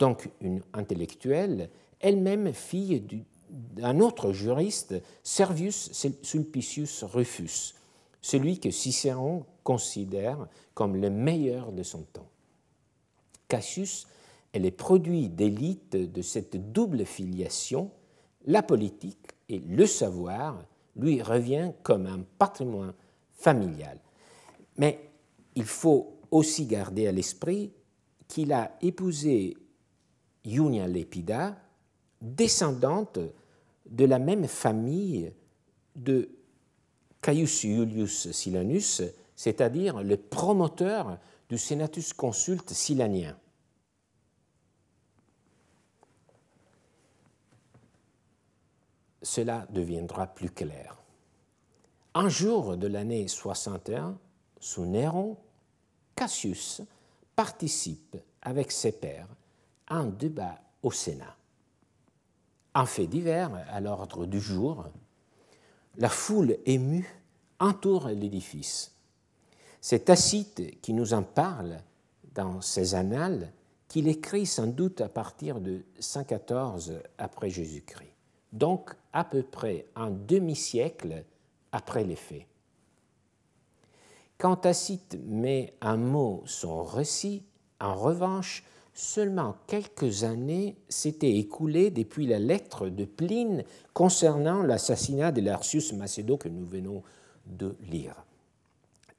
[0.00, 1.70] donc une intellectuelle,
[2.00, 3.04] elle-même fille
[3.50, 5.92] d'un autre juriste, Servius
[6.22, 7.76] Sulpicius Rufus,
[8.20, 12.26] celui que Cicéron considère comme le meilleur de son temps.
[13.46, 14.08] Cassius
[14.54, 17.90] est le produit d'élite de cette double filiation,
[18.46, 20.64] la politique et le savoir
[20.96, 22.94] lui revient comme un patrimoine
[23.32, 23.98] familial.
[24.76, 25.10] Mais
[25.56, 27.72] il faut aussi garder à l'esprit
[28.28, 29.56] qu'il a épousé
[30.44, 31.56] Iunia Lepida
[32.20, 33.18] descendante
[33.90, 35.32] de la même famille
[35.96, 36.28] de
[37.20, 39.02] Caius Iulius Silanus,
[39.34, 43.36] c'est-à-dire le promoteur du Senatus consulte silanien.
[49.24, 50.98] Cela deviendra plus clair.
[52.12, 54.18] Un jour de l'année 61,
[54.60, 55.38] sous Néron,
[56.14, 56.82] Cassius
[57.34, 59.26] participe avec ses pairs
[59.86, 61.36] à un débat au Sénat.
[62.74, 64.84] Un fait divers à l'ordre du jour,
[65.96, 67.08] la foule émue
[67.60, 68.92] entoure l'édifice.
[69.80, 71.78] C'est Tacite qui nous en parle
[72.34, 73.52] dans ses annales,
[73.88, 78.12] qu'il écrit sans doute à partir de 114 après Jésus-Christ,
[78.52, 81.24] donc à peu près un demi-siècle
[81.72, 82.46] après les faits.
[84.36, 87.44] Quand Tacite met un mot son récit,
[87.80, 95.40] en revanche, seulement quelques années s'étaient écoulées depuis la lettre de Pline concernant l'assassinat de
[95.40, 97.02] Larcius Macedo que nous venons
[97.46, 98.24] de lire.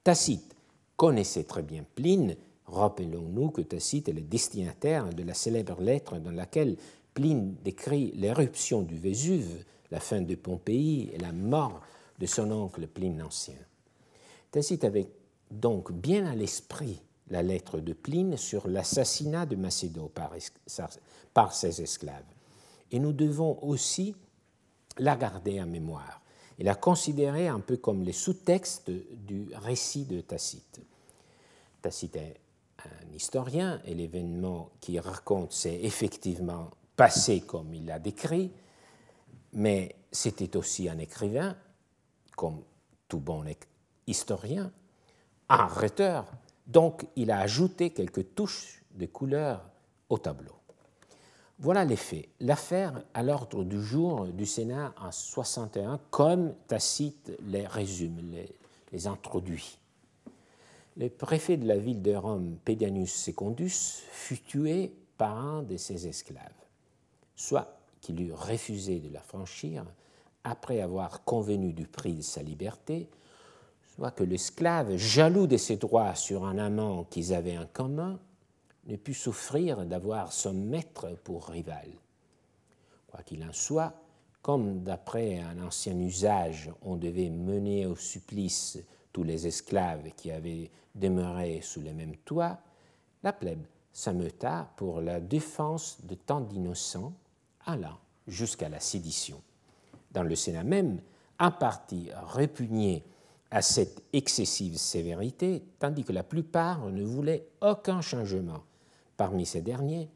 [0.04, 0.54] Tacite
[0.96, 2.36] connaissait très bien Pline.
[2.66, 6.76] Rappelons-nous que Tacite est le destinataire de la célèbre lettre dans laquelle
[7.14, 11.80] Pline décrit l'éruption du Vésuve, la fin de Pompéi et la mort
[12.18, 13.54] de son oncle Pline l'Ancien.
[14.50, 15.08] Tacite avait
[15.50, 20.10] donc bien à l'esprit la lettre de Pline sur l'assassinat de Macédo
[21.34, 22.24] par, ses esclaves.
[22.92, 24.14] Et nous devons aussi
[24.98, 26.22] la garder en mémoire
[26.58, 30.80] et la considérer un peu comme les sous-textes du récit de Tacite.
[31.82, 32.36] Tacite est
[32.84, 38.52] un historien et l'événement qu'il raconte s'est effectivement passé comme il l'a décrit,
[39.52, 41.56] mais c'était aussi un écrivain,
[42.36, 42.62] comme
[43.08, 43.44] tout bon
[44.06, 44.72] historien,
[45.48, 46.26] un rhéteur,
[46.66, 49.62] donc il a ajouté quelques touches de couleur
[50.08, 50.52] au tableau.
[51.58, 52.28] Voilà les faits.
[52.40, 58.20] L'affaire à l'ordre du jour du Sénat en 61, comme Tacite les résume,
[58.92, 59.78] les, introduit.
[60.96, 66.06] Le préfet de la ville de Rome, Pédianus Secundus, fut tué par un de ses
[66.06, 66.42] esclaves,
[67.34, 67.75] soit
[68.06, 69.84] qu'il eût refusé de la franchir
[70.44, 73.08] après avoir convenu du prix de sa liberté,
[73.96, 78.20] soit que l'esclave, jaloux de ses droits sur un amant qu'ils avaient en commun,
[78.86, 81.88] ne put souffrir d'avoir son maître pour rival.
[83.08, 83.94] Quoi qu'il en soit,
[84.40, 88.78] comme d'après un ancien usage, on devait mener au supplice
[89.12, 92.60] tous les esclaves qui avaient demeuré sous le même toit,
[93.24, 97.12] la plèbe s'ameuta pour la défense de tant d'innocents,
[97.66, 99.42] allant jusqu'à la sédition.
[100.12, 101.00] Dans le Sénat même,
[101.38, 103.04] un parti répugné
[103.50, 108.62] à cette excessive sévérité, tandis que la plupart ne voulaient aucun changement.
[109.16, 110.10] Parmi ces derniers,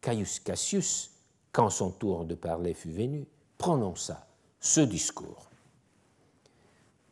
[0.00, 1.10] Caius Cassius,
[1.52, 3.26] quand son tour de parler fut venu,
[3.58, 4.26] prononça
[4.60, 5.48] ce discours.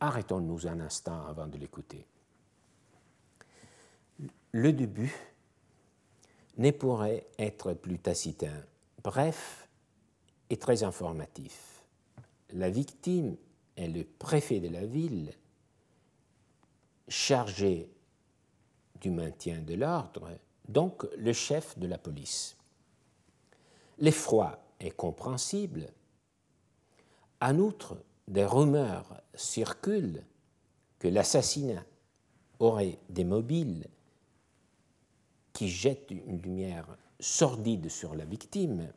[0.00, 2.06] Arrêtons-nous un instant avant de l'écouter.
[4.52, 5.14] Le début
[6.58, 8.52] ne pourrait être plus tacitin,
[9.04, 9.68] bref
[10.50, 11.84] et très informatif.
[12.50, 13.36] La victime
[13.76, 15.32] est le préfet de la ville
[17.08, 17.90] chargé
[19.00, 20.30] du maintien de l'ordre,
[20.68, 22.56] donc le chef de la police.
[23.98, 25.92] L'effroi est compréhensible.
[27.40, 30.24] En outre, des rumeurs circulent
[30.98, 31.84] que l'assassinat
[32.58, 33.86] aurait des mobiles
[35.52, 38.92] qui jettent une lumière sordide sur la victime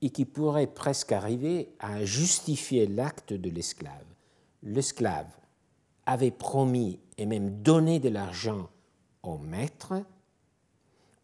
[0.00, 4.06] et qui pourrait presque arriver à justifier l'acte de l'esclave.
[4.62, 5.30] L'esclave
[6.06, 8.68] avait promis et même donné de l'argent
[9.22, 9.94] au maître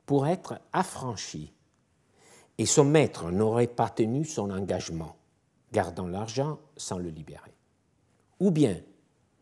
[0.04, 1.52] pour être affranchi.
[2.58, 5.16] Et son maître n'aurait pas tenu son engagement,
[5.72, 7.54] gardant l'argent sans le libérer.
[8.40, 8.80] Ou bien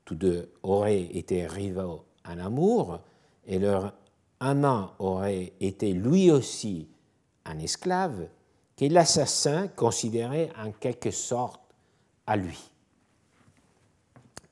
[0.04, 3.00] tous deux auraient été rivaux en amour
[3.46, 3.94] et leur
[4.40, 6.88] amant aurait été lui aussi
[7.44, 8.28] un esclave
[8.76, 11.60] que l'assassin considérait en quelque sorte
[12.26, 12.58] à lui.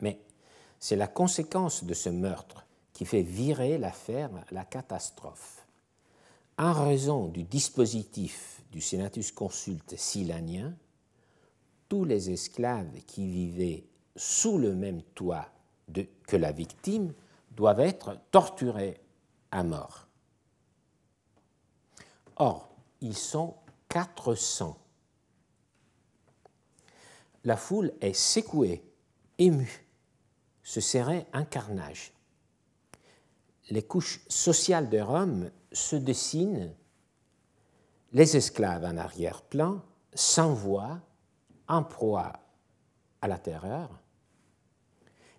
[0.00, 0.20] Mais
[0.80, 5.66] c'est la conséquence de ce meurtre qui fait virer l'affaire la catastrophe.
[6.58, 10.74] En raison du dispositif du Senatus Consulte silanien,
[11.88, 13.84] tous les esclaves qui vivaient
[14.16, 15.48] sous le même toit
[16.26, 17.12] que la victime
[17.52, 18.98] doivent être torturés
[19.62, 20.06] mort.
[22.36, 22.68] Or,
[23.00, 23.54] ils sont
[23.88, 24.78] 400.
[27.44, 28.84] La foule est secouée,
[29.38, 29.86] émue.
[30.62, 32.12] Ce serait un carnage.
[33.70, 36.74] Les couches sociales de Rome se dessinent.
[38.12, 39.82] les esclaves en arrière-plan
[40.14, 41.00] s'envoient
[41.68, 42.32] en proie
[43.20, 43.90] à la terreur,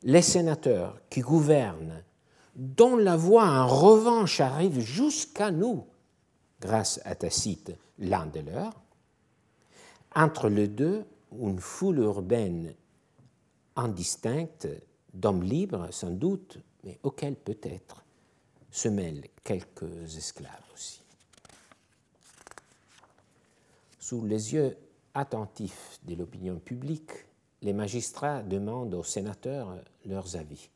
[0.03, 2.03] les sénateurs qui gouvernent,
[2.57, 5.85] dont la voix en revanche arrive jusqu'à nous,
[6.59, 8.81] grâce à Tacite, l'un de leurs,
[10.15, 12.73] entre les deux, une foule urbaine
[13.75, 14.67] indistincte
[15.13, 18.03] d'hommes libres, sans doute, mais auxquels peut-être
[18.71, 21.01] se mêlent quelques esclaves aussi.
[23.99, 24.75] Sous les yeux
[25.13, 27.11] attentifs de l'opinion publique,
[27.61, 30.69] les magistrats demandent aux sénateurs leurs avis.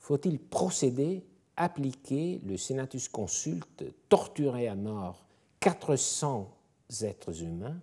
[0.00, 1.22] Faut-il procéder,
[1.56, 5.24] appliquer le senatus consulte, torturer à mort
[5.60, 6.50] 400
[7.02, 7.78] êtres humains?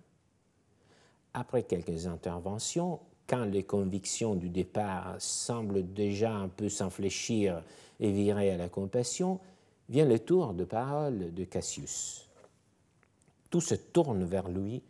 [1.32, 2.98] Après quelques interventions,
[3.28, 7.62] quand les convictions du départ semblent déjà un peu s'enfléchir
[8.00, 9.38] et virer à la compassion,
[9.88, 12.28] vient le tour de parole de Cassius.
[13.48, 14.82] Tout se tourne vers lui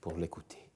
[0.00, 0.70] pour l'écouter.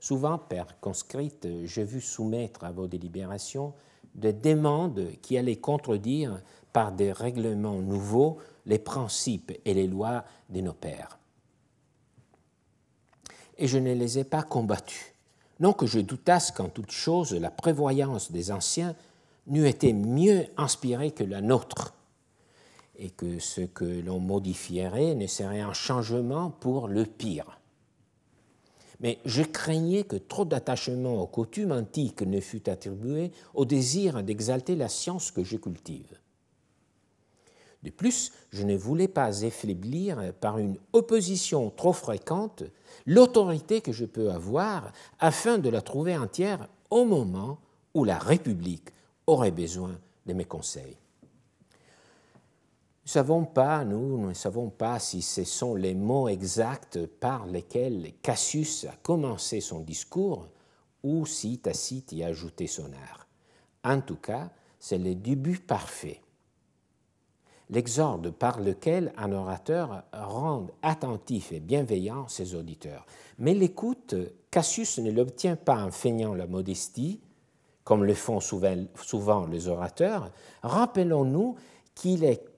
[0.00, 3.72] Souvent, Père conscrite, j'ai vu soumettre à vos délibérations
[4.14, 6.40] des demandes qui allaient contredire
[6.72, 11.18] par des règlements nouveaux les principes et les lois de nos pères.
[13.58, 15.14] Et je ne les ai pas combattus
[15.60, 18.94] non que je doutasse qu'en toute chose la prévoyance des anciens
[19.46, 21.94] n'eût été mieux inspirée que la nôtre,
[22.96, 27.60] et que ce que l'on modifierait ne serait un changement pour le pire.
[29.00, 34.76] Mais je craignais que trop d'attachement aux coutumes antiques ne fût attribué au désir d'exalter
[34.76, 36.18] la science que je cultive.
[37.82, 42.62] De plus, je ne voulais pas affaiblir par une opposition trop fréquente
[43.04, 47.58] l'autorité que je peux avoir afin de la trouver entière au moment
[47.92, 48.88] où la République
[49.26, 50.96] aurait besoin de mes conseils.
[53.04, 57.46] Nous ne savons pas, nous, ne savons pas si ce sont les mots exacts par
[57.46, 60.48] lesquels Cassius a commencé son discours
[61.02, 63.26] ou si Tacite y a ajouté son art.
[63.84, 66.22] En tout cas, c'est le début parfait
[67.70, 73.06] l'exorde par lequel un orateur rend attentif et bienveillant ses auditeurs.
[73.38, 74.14] Mais l'écoute,
[74.50, 77.20] Cassius ne l'obtient pas en feignant la modestie,
[77.82, 80.30] comme le font souvent, les orateurs.
[80.62, 81.56] Rappelons-nous
[81.94, 82.53] qu'il est.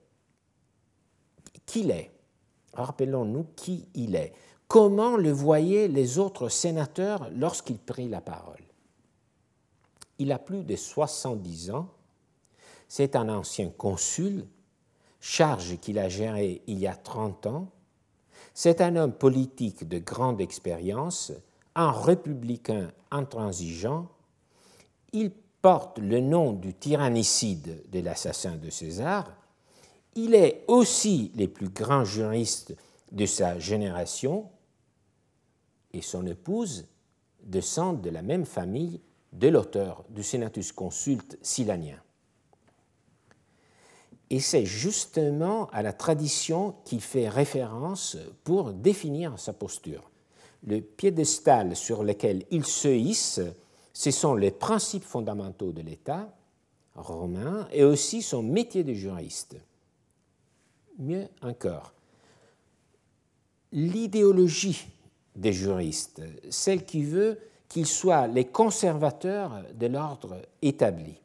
[1.67, 2.11] Qu'il est.
[2.73, 4.33] Rappelons-nous qui il est.
[4.69, 8.63] Comment le voyaient les autres sénateurs lorsqu'il prit la parole?
[10.19, 11.89] Il a plus de 70 ans.
[12.89, 14.47] C'est un ancien consul
[15.27, 17.69] charge qu'il a gérée il y a 30 ans,
[18.55, 21.33] c'est un homme politique de grande expérience,
[21.75, 24.09] un républicain intransigeant.
[25.13, 29.27] Il porte le nom du tyrannicide de l'assassin de César.
[30.19, 32.75] Il est aussi le plus grand juriste
[33.13, 34.49] de sa génération
[35.93, 36.87] et son épouse
[37.43, 39.03] descend de la même famille
[39.35, 42.01] de l'auteur du Senatus Consulte silanien.
[44.31, 50.11] Et c'est justement à la tradition qu'il fait référence pour définir sa posture.
[50.67, 53.41] Le piédestal sur lequel il se hisse,
[53.93, 56.35] ce sont les principes fondamentaux de l'État
[56.95, 59.57] romain et aussi son métier de juriste.
[60.99, 61.93] Mieux encore,
[63.73, 64.87] l'idéologie
[65.35, 67.39] des juristes, celle qui veut
[67.69, 71.21] qu'ils soient les conservateurs de l'ordre établi.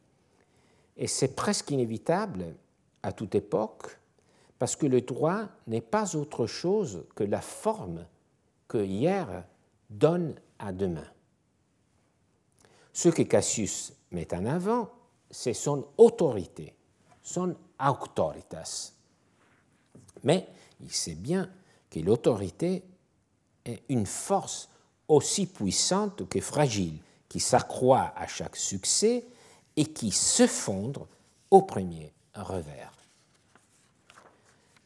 [0.96, 2.54] Et c'est presque inévitable
[3.02, 3.98] à toute époque,
[4.58, 8.06] parce que le droit n'est pas autre chose que la forme
[8.68, 9.44] que hier
[9.90, 11.08] donne à demain.
[12.92, 14.90] Ce que Cassius met en avant,
[15.30, 16.74] c'est son autorité,
[17.22, 18.92] son auctoritas.
[20.24, 20.46] Mais
[20.80, 21.48] il sait bien
[21.90, 22.82] que l'autorité
[23.64, 24.68] est une force
[25.08, 26.98] aussi puissante que fragile,
[27.28, 29.24] qui s'accroît à chaque succès
[29.76, 31.06] et qui se fondre
[31.50, 32.92] au premier revers.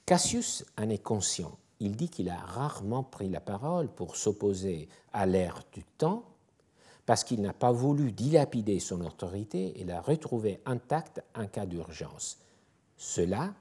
[0.05, 1.57] Cassius en est conscient.
[1.81, 6.25] Il dit qu'il a rarement pris la parole pour s'opposer à l'ère du temps
[7.05, 12.39] parce qu'il n'a pas voulu dilapider son autorité et la retrouver intacte en cas d'urgence.
[12.97, 13.53] Cela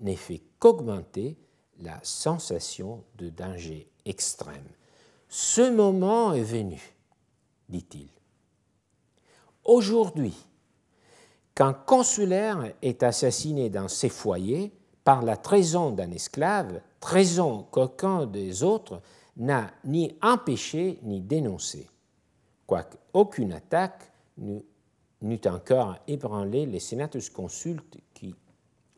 [0.00, 1.36] n'est fait qu'augmenter
[1.80, 4.68] la sensation de danger extrême.
[5.28, 6.80] Ce moment est venu,
[7.68, 8.08] dit-il.
[9.64, 10.34] Aujourd'hui,
[11.54, 14.72] qu'un consulaire est assassiné dans ses foyers
[15.04, 19.00] par la trahison d'un esclave, trahison qu'aucun des autres
[19.36, 21.88] n'a ni empêché ni dénoncé,
[22.66, 28.34] quoique aucune attaque n'eût encore ébranlé les sénatus consultes qui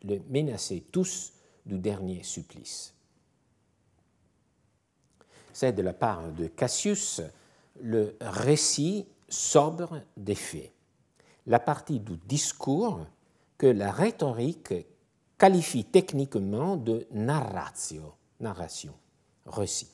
[0.03, 1.33] le menaçaient tous
[1.65, 2.93] du dernier supplice.
[5.53, 7.21] c'est de la part de Cassius
[7.81, 10.71] le récit sobre des faits,
[11.47, 13.05] la partie du discours
[13.57, 14.73] que la rhétorique
[15.37, 18.93] qualifie techniquement de narratio, narration,
[19.45, 19.89] récit.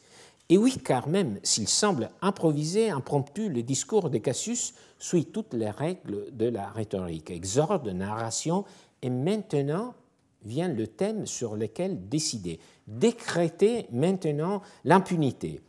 [0.50, 5.72] Et oui, car même s'il semble improvisé, impromptu, le discours de Cassius suit toutes les
[5.72, 8.64] règles de la rhétorique, exorde, narration,
[9.06, 9.94] et maintenant
[10.42, 15.62] vient le thème sur lequel décider, décréter maintenant l'impunité.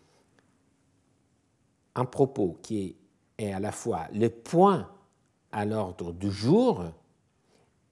[1.94, 2.96] Un propos qui
[3.36, 4.88] est à la fois le point
[5.52, 6.84] à l'ordre du jour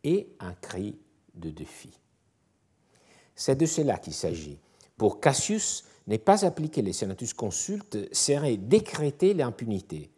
[0.02, 0.96] et un cri
[1.34, 1.90] de défi.
[3.34, 4.58] C'est de cela qu'il s'agit.
[4.96, 10.10] Pour Cassius, ne pas appliquer les senatus consultes serait décréter l'impunité.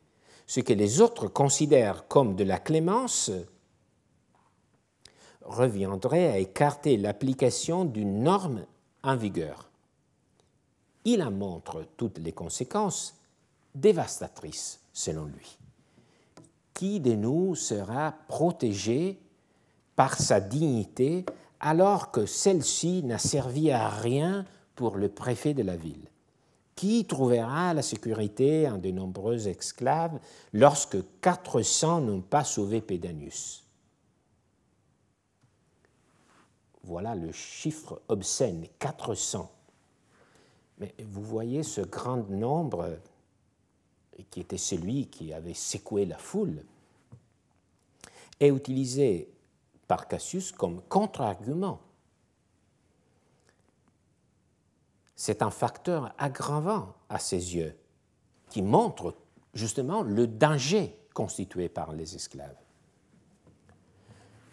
[0.47, 3.33] Ce que les autres considèrent comme de la clémence
[5.47, 8.65] reviendrait à écarter l'application d'une norme
[9.03, 9.71] en vigueur.
[11.05, 13.15] Il en montre toutes les conséquences
[13.75, 15.59] dévastatrices, selon lui.
[16.75, 19.19] Qui de nous sera protégé
[19.95, 21.25] par sa dignité
[21.61, 24.45] alors que celle-ci n'a servi à rien
[24.75, 26.11] pour le préfet de la ville?
[26.75, 30.19] Qui trouvera la sécurité en de nombreux esclaves
[30.53, 33.66] lorsque 400 n'ont pas sauvé Pédanius?
[36.87, 39.51] Voilà le chiffre obscène, 400.
[40.79, 42.99] Mais vous voyez ce grand nombre
[44.31, 46.65] qui était celui qui avait secoué la foule,
[48.41, 49.29] est utilisé
[49.89, 51.81] par Cassius comme contre-argument.
[55.15, 57.77] C'est un facteur aggravant à ses yeux
[58.51, 59.15] qui montre
[59.55, 62.66] justement le danger constitué par les esclaves.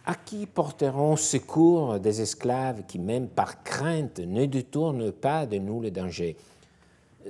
[0.06, 5.80] À qui porteront secours des esclaves qui, même par crainte, ne détournent pas de nous
[5.80, 6.36] le danger?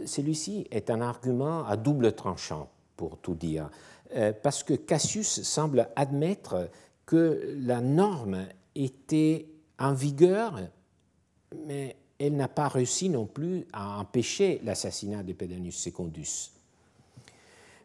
[0.05, 2.67] Celui-ci est un argument à double tranchant,
[2.97, 3.69] pour tout dire,
[4.15, 6.69] euh, parce que Cassius semble admettre
[7.05, 9.45] que la norme était
[9.77, 10.59] en vigueur,
[11.67, 16.51] mais elle n'a pas réussi non plus à empêcher l'assassinat de Pedanius Secundus.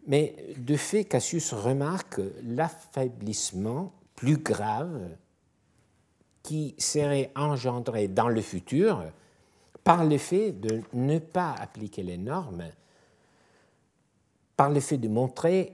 [0.06, 5.16] Mais de fait, Cassius remarque l'affaiblissement plus grave
[6.42, 9.04] qui serait engendré dans le futur
[9.84, 12.64] par le fait de ne pas appliquer les normes,
[14.56, 15.72] par le fait de montrer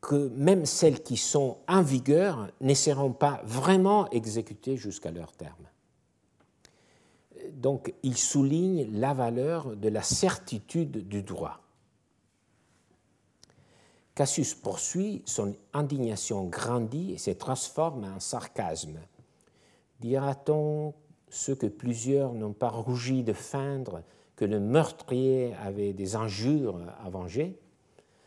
[0.00, 5.66] que même celles qui sont en vigueur ne seront pas vraiment exécutées jusqu'à leur terme.
[7.52, 11.59] Donc il souligne la valeur de la certitude du droit.
[14.14, 18.98] Cassius poursuit, son indignation grandit et se transforme en sarcasme.
[20.00, 20.94] Dira-t-on
[21.28, 24.02] ce que plusieurs n'ont pas rougi de feindre
[24.36, 27.58] que le meurtrier avait des injures à venger?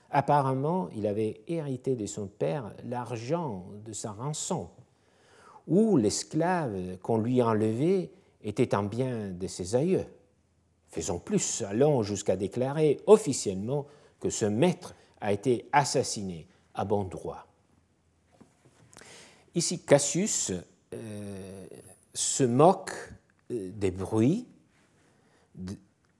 [0.09, 4.69] Apparemment, il avait hérité de son père l'argent de sa rançon,
[5.67, 8.11] ou l'esclave qu'on lui enlevait
[8.43, 10.05] était un bien de ses aïeux.
[10.89, 13.87] Faisons plus, allons jusqu'à déclarer officiellement
[14.19, 14.93] que ce maître
[15.23, 16.45] a été assassiné
[16.75, 17.47] à bon droit.
[19.55, 20.51] Ici, Cassius
[20.93, 21.65] euh,
[22.13, 22.91] se moque
[23.51, 24.45] euh, des bruits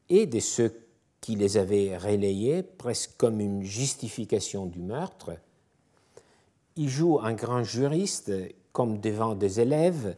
[0.07, 0.73] et de ceux
[1.19, 5.31] qui les avaient relayés, presque comme une justification du meurtre.
[6.77, 8.31] Il joue un grand juriste
[8.71, 10.15] comme devant des élèves,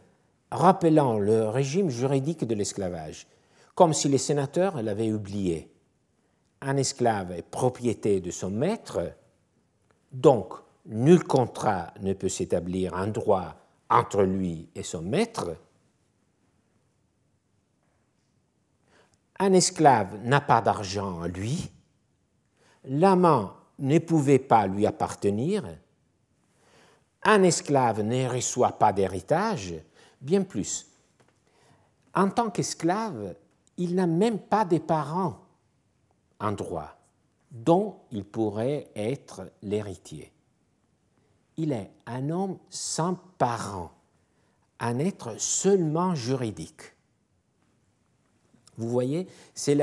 [0.51, 3.25] rappelant le régime juridique de l'esclavage,
[3.73, 5.69] comme si les sénateurs l'avaient oublié
[6.65, 9.13] un esclave est propriété de son maître,
[10.11, 10.53] donc
[10.87, 13.55] nul contrat ne peut s'établir en droit
[13.87, 15.55] entre lui et son maître.
[19.37, 21.69] Un esclave n'a pas d'argent à lui,
[22.85, 25.65] l'amant ne pouvait pas lui appartenir,
[27.21, 29.75] un esclave ne reçoit pas d'héritage,
[30.19, 30.87] bien plus.
[32.15, 33.35] En tant qu'esclave,
[33.77, 35.44] il n'a même pas de parents
[36.51, 36.95] droit
[37.51, 40.31] dont il pourrait être l'héritier.
[41.57, 43.91] Il est un homme sans parents,
[44.79, 46.81] un être seulement juridique.
[48.77, 49.77] Vous voyez, c'est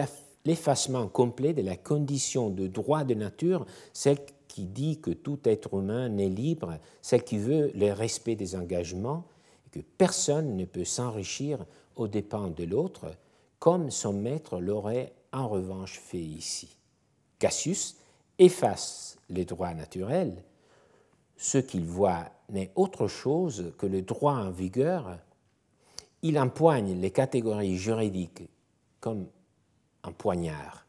[0.44, 5.72] l'effacement complet de la condition de droit de nature, celle qui dit que tout être
[5.72, 9.24] humain n'est libre, celle qui veut le respect des engagements,
[9.66, 11.64] et que personne ne peut s'enrichir
[11.96, 13.16] aux dépens de l'autre,
[13.58, 16.76] comme son maître l'aurait en revanche fait ici.
[17.38, 17.96] Cassius
[18.38, 20.42] efface les droits naturels.
[21.36, 25.18] Ce qu'il voit n'est autre chose que le droit en vigueur.
[26.22, 28.42] Il empoigne les catégories juridiques
[29.00, 29.26] comme
[30.04, 30.86] un poignard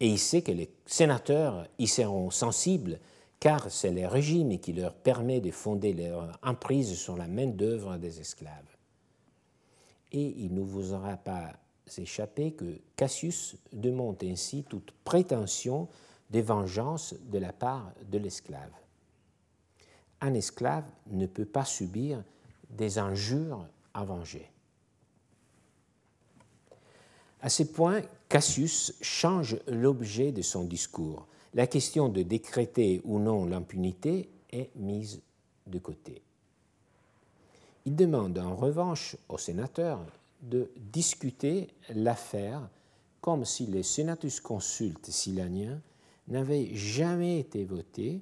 [0.00, 2.98] Et il sait que les sénateurs y seront sensibles,
[3.40, 8.20] car c'est le régime qui leur permet de fonder leur emprise sur la main-d'œuvre des
[8.20, 8.76] esclaves.
[10.12, 11.52] Et il ne vous aura pas
[11.98, 15.88] échappé que Cassius démonte ainsi toute prétention
[16.30, 18.70] de vengeance de la part de l'esclave.
[20.20, 22.22] Un esclave ne peut pas subir
[22.70, 24.50] des injures à venger.
[27.40, 31.26] À ce point, Cassius change l'objet de son discours.
[31.52, 35.20] La question de décréter ou non l'impunité est mise
[35.66, 36.22] de côté.
[37.84, 40.00] Il demande en revanche aux sénateurs
[40.44, 42.68] de discuter l'affaire
[43.20, 45.80] comme si les senatus consultes silaniens
[46.28, 48.20] n'avaient jamais été votés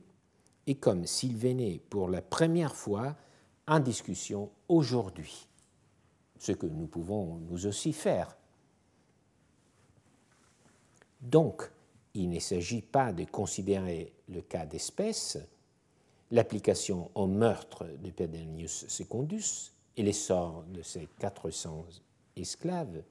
[0.67, 3.17] et comme s'ils venaient pour la première fois
[3.67, 5.49] en discussion aujourd'hui,
[6.39, 8.37] ce que nous pouvons nous aussi faire.
[11.21, 11.69] Donc,
[12.15, 15.39] il ne s'agit pas de considérer le cas d'espèce,
[16.31, 21.87] l'application au meurtre de Pedanius Secundus et l'essor de ses 400
[22.37, 23.03] esclaves,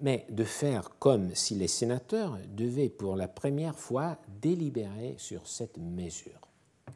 [0.00, 5.76] mais de faire comme si les sénateurs devaient pour la première fois délibérer sur cette
[5.78, 6.40] mesure.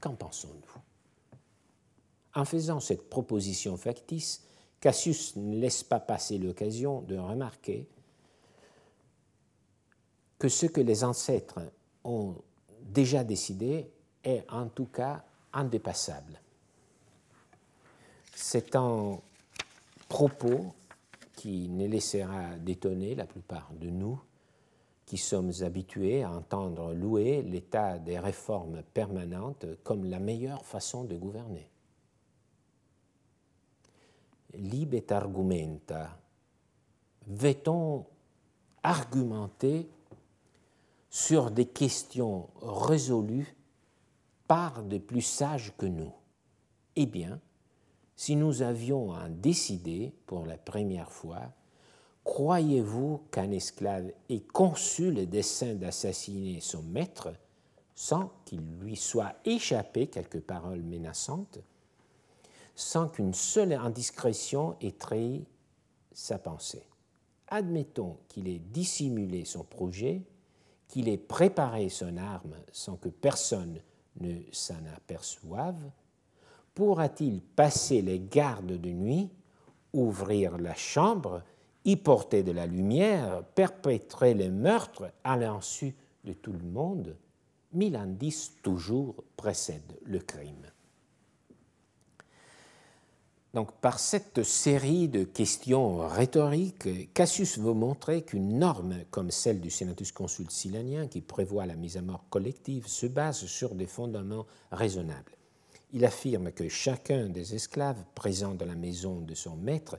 [0.01, 0.83] Qu'en pensons-nous?
[2.35, 4.43] En faisant cette proposition factice,
[4.81, 7.87] Cassius ne laisse pas passer l'occasion de remarquer
[10.39, 11.61] que ce que les ancêtres
[12.03, 12.35] ont
[12.83, 13.91] déjà décidé
[14.23, 16.41] est en tout cas indépassable.
[18.35, 19.19] C'est un
[20.09, 20.75] propos
[21.45, 24.19] qui ne laissera d'étonner la plupart de nous
[25.05, 31.15] qui sommes habitués à entendre louer l'état des réformes permanentes comme la meilleure façon de
[31.19, 31.69] gouverner.
[34.55, 36.19] Libet argumenta.
[37.27, 38.07] Va-t-on
[38.83, 39.87] argumenter
[41.11, 43.55] sur des questions résolues
[44.49, 46.15] par des plus sages que nous?
[46.97, 47.39] Eh bien,
[48.17, 51.53] si nous avions à décider pour la première fois,
[52.25, 57.35] croyez-vous qu'un esclave ait conçu le dessein d'assassiner son maître
[57.95, 61.59] sans qu'il lui soit échappé quelques paroles menaçantes,
[62.75, 65.45] sans qu'une seule indiscrétion ait trahi
[66.13, 66.89] sa pensée?
[67.49, 70.23] Admettons qu'il ait dissimulé son projet,
[70.89, 73.81] qu'il ait préparé son arme sans que personne
[74.21, 75.91] ne s'en aperçoive,
[76.75, 79.31] pourra-t-il passer les gardes de nuit,
[79.93, 81.43] ouvrir la chambre,
[81.85, 85.95] y porter de la lumière, perpétrer les meurtres à l'insu
[86.25, 87.17] de tout le monde?
[87.73, 90.71] Mille indices toujours précèdent le crime.
[93.53, 99.71] Donc, par cette série de questions rhétoriques, Cassius veut montrer qu'une norme comme celle du
[99.71, 104.47] Senatus Consul silanien, qui prévoit la mise à mort collective, se base sur des fondements
[104.73, 105.34] raisonnables
[105.95, 109.97] il affirme que chacun des esclaves présents dans la maison de son maître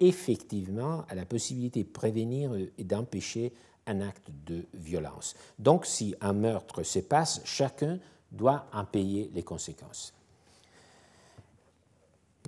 [0.00, 3.52] effectivement a la possibilité de prévenir et d'empêcher
[3.86, 5.36] un acte de violence.
[5.60, 8.00] Donc si un meurtre se passe, chacun
[8.32, 10.12] doit en payer les conséquences.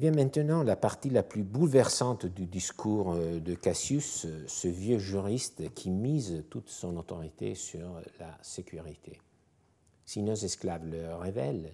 [0.01, 5.75] Bien maintenant, la partie la plus bouleversante du discours euh, de Cassius, ce vieux juriste
[5.75, 9.21] qui mise toute son autorité sur la sécurité.
[10.05, 11.73] Si nos esclaves le révèlent,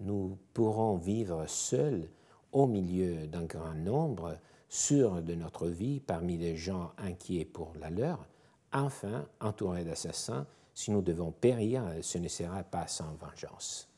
[0.00, 2.08] nous pourrons vivre seuls
[2.52, 4.38] au milieu d'un grand nombre,
[4.68, 8.26] sûrs de notre vie parmi des gens inquiets pour la leur,
[8.72, 13.88] enfin entourés d'assassins, si nous devons périr, ce ne sera pas sans vengeance.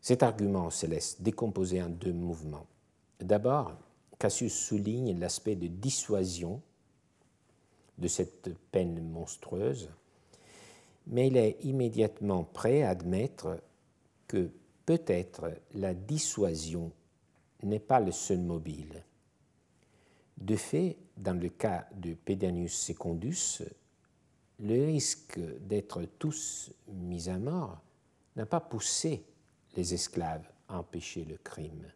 [0.00, 2.66] Cet argument se laisse décomposer en deux mouvements.
[3.20, 3.72] D'abord,
[4.18, 6.60] Cassius souligne l'aspect de dissuasion
[7.98, 9.88] de cette peine monstrueuse,
[11.06, 13.58] mais il est immédiatement prêt à admettre
[14.26, 14.50] que
[14.86, 16.92] peut-être la dissuasion
[17.62, 19.04] n'est pas le seul mobile.
[20.36, 23.62] De fait, dans le cas de Pedanius Secundus,
[24.60, 27.80] le risque d'être tous mis à mort
[28.36, 29.24] n'a pas poussé
[29.76, 31.86] les esclaves à empêcher le crime.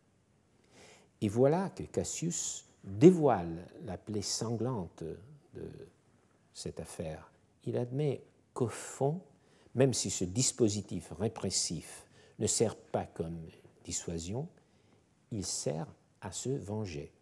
[1.20, 5.02] Et voilà que Cassius dévoile la plaie sanglante
[5.54, 5.68] de
[6.54, 7.30] cette affaire.
[7.64, 8.22] Il admet
[8.54, 9.20] qu'au fond,
[9.74, 12.07] même si ce dispositif répressif
[12.38, 13.38] ne sert pas comme
[13.84, 14.48] dissuasion,
[15.32, 15.86] il sert
[16.20, 17.12] à se venger.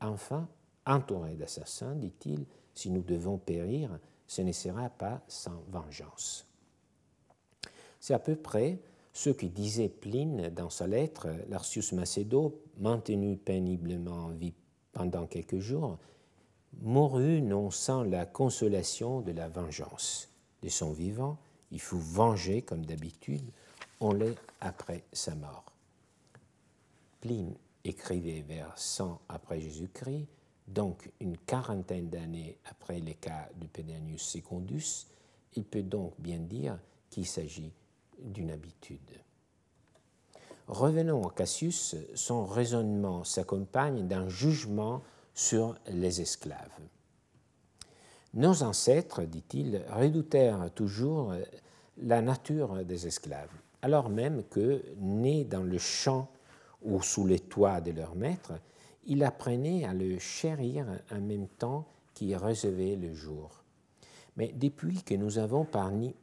[0.00, 0.48] Enfin,
[0.86, 6.46] entouré d'assassins, dit-il, si nous devons périr, ce ne sera pas sans vengeance.
[7.98, 8.80] C'est à peu près
[9.12, 14.54] ce que disait Pline dans sa lettre, Larcius Macedo, maintenu péniblement en vie
[14.92, 15.98] pendant quelques jours,
[16.80, 20.28] mourut non sans la consolation de la vengeance.
[20.62, 21.38] De son vivant,
[21.70, 23.50] il fut vengé comme d'habitude,
[24.00, 25.64] on l'est après sa mort.
[27.20, 30.26] Pline écrivait vers 100 après Jésus-Christ,
[30.68, 35.06] donc une quarantaine d'années après les cas de Pedanius Secundus,
[35.54, 36.78] il peut donc bien dire
[37.10, 37.72] qu'il s'agit
[38.18, 39.00] d'une habitude.
[40.68, 45.02] Revenons à Cassius, son raisonnement s'accompagne d'un jugement
[45.34, 46.78] sur les esclaves.
[48.34, 51.34] Nos ancêtres, dit-il, redoutèrent toujours
[51.98, 53.50] la nature des esclaves,
[53.82, 56.28] alors même que, nés dans le champ
[56.82, 58.52] ou sous les toits de leur maître,
[59.06, 63.62] ils apprenaient à le chérir en même temps qu'ils recevaient le jour.
[64.36, 66.14] Mais depuis que nous avons parmi,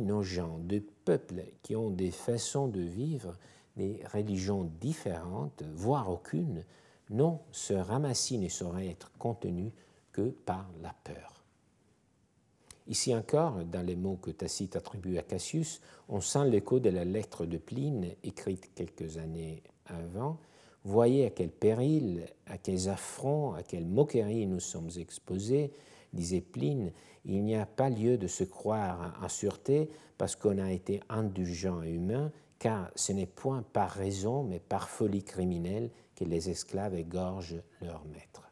[0.00, 3.36] nos gens de peuples qui ont des façons de vivre,
[3.76, 6.64] des religions différentes, voire aucune,
[7.10, 9.72] non, ce ramassis ne saurait être contenu
[10.12, 11.35] que par la peur.
[12.88, 17.04] Ici encore, dans les mots que Tacite attribue à Cassius, on sent l'écho de la
[17.04, 20.38] lettre de Pline écrite quelques années avant.
[20.84, 25.72] Voyez à quel péril, à quels affronts, à quelles moqueries nous sommes exposés,
[26.12, 26.92] disait Pline,
[27.24, 31.82] il n'y a pas lieu de se croire en sûreté parce qu'on a été indulgent
[31.82, 32.30] et humain,
[32.60, 38.04] car ce n'est point par raison, mais par folie criminelle que les esclaves égorgent leur
[38.06, 38.45] maître.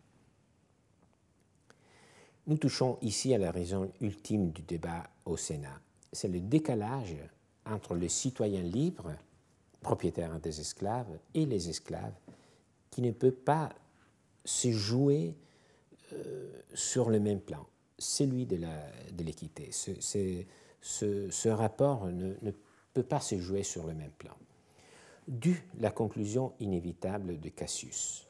[2.46, 5.80] Nous touchons ici à la raison ultime du débat au Sénat.
[6.12, 7.16] C'est le décalage
[7.64, 9.12] entre le citoyen libre,
[9.80, 12.12] propriétaire des esclaves, et les esclaves,
[12.90, 13.70] qui ne peut pas
[14.44, 15.34] se jouer
[16.12, 17.66] euh, sur le même plan,
[17.98, 18.58] celui de
[19.18, 19.70] l'équité.
[19.72, 22.50] Ce, rapport ne, ne
[22.92, 24.36] peut pas se jouer sur le même plan.
[25.26, 28.26] Dû la conclusion inévitable de Cassius.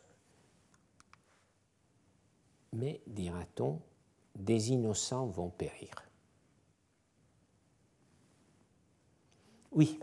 [2.72, 3.80] Mais, dira-t-on,
[4.35, 5.91] des innocents vont périr.
[9.72, 9.99] Oui,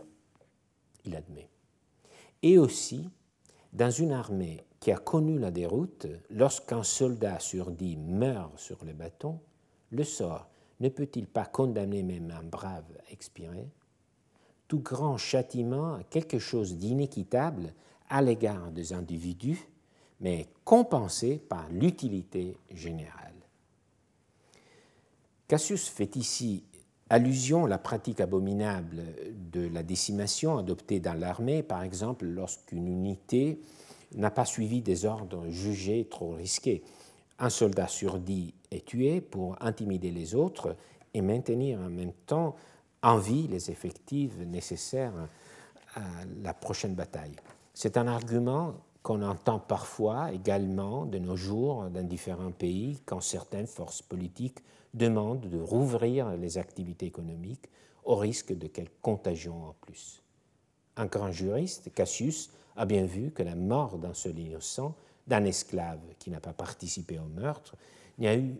[1.04, 1.48] il admet.
[2.42, 3.08] Et aussi,
[3.72, 8.92] dans une armée qui a connu la déroute, lorsqu'un soldat sur dix meurt sur le
[8.92, 9.40] bâton,
[9.90, 10.48] le sort
[10.80, 13.70] ne peut-il pas condamner même un brave à expirer
[14.68, 17.72] Tout grand châtiment a quelque chose d'inéquitable
[18.08, 19.68] à l'égard des individus,
[20.20, 23.31] mais compensé par l'utilité générale.
[25.52, 26.64] Cassius fait ici
[27.10, 29.02] allusion à la pratique abominable
[29.52, 33.60] de la décimation adoptée dans l'armée, par exemple lorsqu'une unité
[34.14, 36.82] n'a pas suivi des ordres jugés trop risqués.
[37.38, 40.74] Un soldat sur dix est tué pour intimider les autres
[41.12, 42.56] et maintenir en même temps
[43.02, 45.28] en vie les effectifs nécessaires
[45.96, 46.00] à
[46.42, 47.36] la prochaine bataille.
[47.74, 48.72] C'est un argument
[49.02, 54.58] qu'on entend parfois également de nos jours dans différents pays quand certaines forces politiques
[54.94, 57.68] demande de rouvrir les activités économiques
[58.04, 60.22] au risque de quelques contagion en plus.
[60.96, 64.94] Un grand juriste, Cassius, a bien vu que la mort d'un seul innocent,
[65.26, 67.76] d'un esclave qui n'a pas participé au meurtre,
[68.18, 68.54] n'y a eu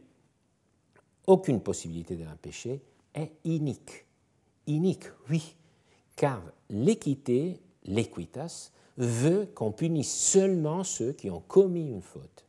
[1.26, 2.82] aucune possibilité de l'empêcher,
[3.14, 4.06] est inique.
[4.66, 5.54] Inique, oui,
[6.16, 12.44] car l'équité, l'équitas, veut qu'on punisse seulement ceux qui ont commis une faute.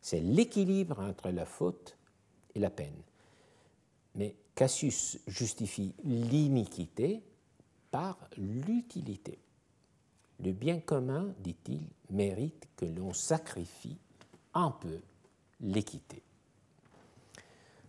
[0.00, 1.96] C'est l'équilibre entre la faute
[2.54, 3.02] et la peine.
[4.14, 7.22] Mais Cassius justifie l'iniquité
[7.90, 9.38] par l'utilité.
[10.42, 11.80] Le bien commun, dit-il,
[12.10, 13.98] mérite que l'on sacrifie
[14.54, 15.00] un peu
[15.60, 16.22] l'équité.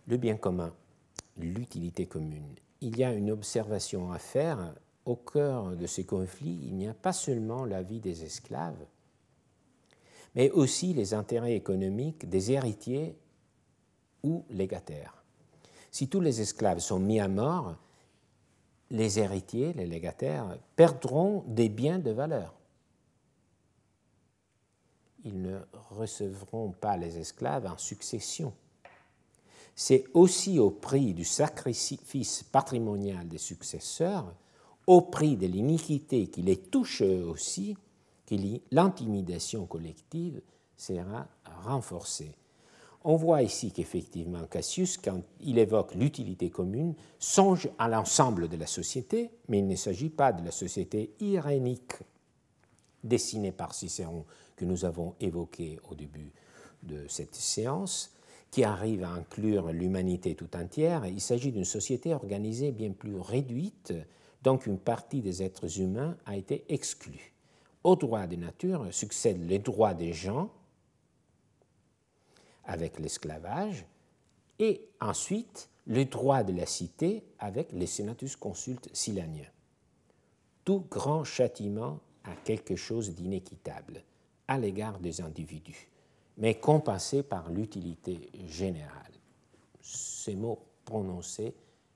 [0.06, 0.72] Le bien commun,
[1.36, 2.54] l'utilité commune.
[2.80, 4.74] Il y a une observation à faire.
[5.08, 8.84] Au cœur de ces conflits, il n'y a pas seulement la vie des esclaves,
[10.34, 13.16] mais aussi les intérêts économiques des héritiers
[14.22, 15.24] ou légataires.
[15.90, 17.76] Si tous les esclaves sont mis à mort,
[18.90, 22.52] les héritiers, les légataires, perdront des biens de valeur.
[25.24, 28.52] Ils ne recevront pas les esclaves en succession.
[29.74, 34.34] C'est aussi au prix du sacrifice patrimonial des successeurs,
[34.88, 37.76] au prix de l'iniquité qui les touche aussi,
[38.26, 38.34] que
[38.72, 40.40] l'intimidation collective
[40.76, 41.28] sera
[41.64, 42.32] renforcée
[43.04, 48.66] on voit ici qu'effectivement Cassius, quand il évoque l'utilité commune, songe à l'ensemble de la
[48.66, 51.94] société, mais il ne s'agit pas de la société irénique
[53.04, 54.24] dessinée par Cicéron
[54.56, 56.32] que nous avons évoquée au début
[56.82, 58.12] de cette séance,
[58.50, 61.06] qui arrive à inclure l'humanité tout entière.
[61.06, 63.94] Il s'agit d'une société organisée bien plus réduite,
[64.42, 67.32] donc une partie des êtres humains a été exclue.
[67.84, 70.50] Au droit de nature succèdent les droits des gens,
[72.64, 73.86] avec l'esclavage,
[74.58, 79.50] et ensuite le droit de la cité avec les senatus consultes silaniens.
[80.64, 84.02] Tout grand châtiment a quelque chose d'inéquitable
[84.46, 85.88] à l'égard des individus,
[86.36, 89.12] mais compensé par l'utilité générale.
[89.80, 91.54] Ces mots prononcés,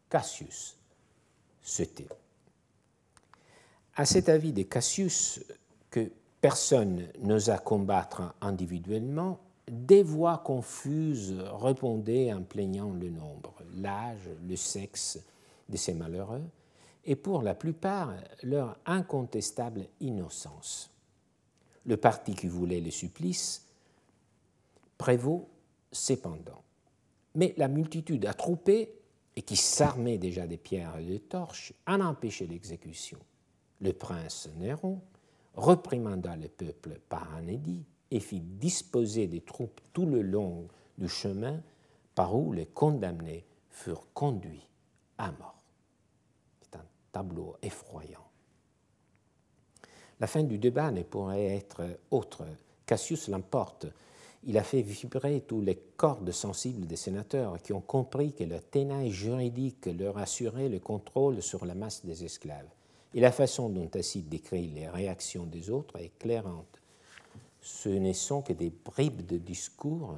[0.09, 0.79] Cassius
[1.63, 2.22] tait.
[3.95, 5.45] À cet avis de Cassius,
[5.91, 9.39] que personne n'osa combattre individuellement,
[9.71, 15.19] des voix confuses répondaient en plaignant le nombre, l'âge, le sexe
[15.69, 16.43] de ces malheureux,
[17.05, 20.91] et pour la plupart leur incontestable innocence.
[21.85, 23.67] Le parti qui voulait le supplice
[24.97, 25.49] prévaut
[25.91, 26.63] cependant.
[27.35, 28.95] Mais la multitude attroupée,
[29.35, 33.19] et qui s'armait déjà des pierres et des torches, en empêchait l'exécution.
[33.83, 35.01] Le prince Néron
[35.55, 40.69] reprimanda le peuple par un édit et fit disposer des troupes tout le long
[40.99, 41.61] du chemin
[42.15, 44.69] par où les condamnés furent conduits
[45.19, 45.61] à mort.
[46.61, 48.25] C'est un tableau effroyant.
[50.21, 52.45] La fin du débat ne pourrait être autre.
[52.87, 53.87] Cassius l'emporte.
[54.45, 58.61] Il a fait vibrer tous les cordes sensibles des sénateurs qui ont compris que la
[58.61, 62.69] tenaille juridique leur assurait le contrôle sur la masse des esclaves.
[63.15, 66.83] Et la façon dont Tacite décrit les réactions des autres est éclairante
[67.63, 70.17] ce ne sont que des bribes de discours,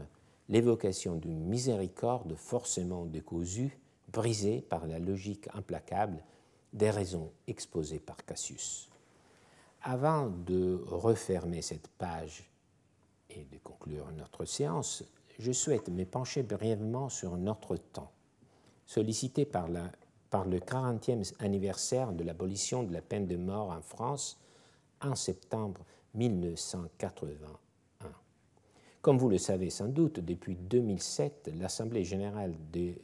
[0.48, 3.78] l'évocation d'une miséricorde forcément décousue,
[4.10, 6.24] brisée par la logique implacable
[6.72, 8.88] des raisons exposées par Cassius.
[9.82, 12.50] Avant de refermer cette page
[13.28, 15.04] et de conclure notre séance,
[15.38, 18.10] je souhaite me pencher brièvement sur notre temps.
[18.86, 19.68] Sollicité par,
[20.34, 24.36] par le 40e anniversaire de l'abolition de la peine de mort en France
[25.00, 25.82] en septembre
[26.14, 27.36] 1981.
[29.00, 32.94] Comme vous le savez sans doute, depuis 2007, l'Assemblée générale de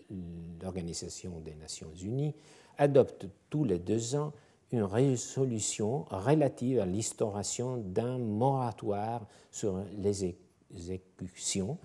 [0.60, 2.34] l'Organisation des Nations unies
[2.78, 4.32] adopte tous les deux ans
[4.72, 10.34] une résolution relative à l'instauration d'un moratoire sur les
[10.72, 11.78] exécutions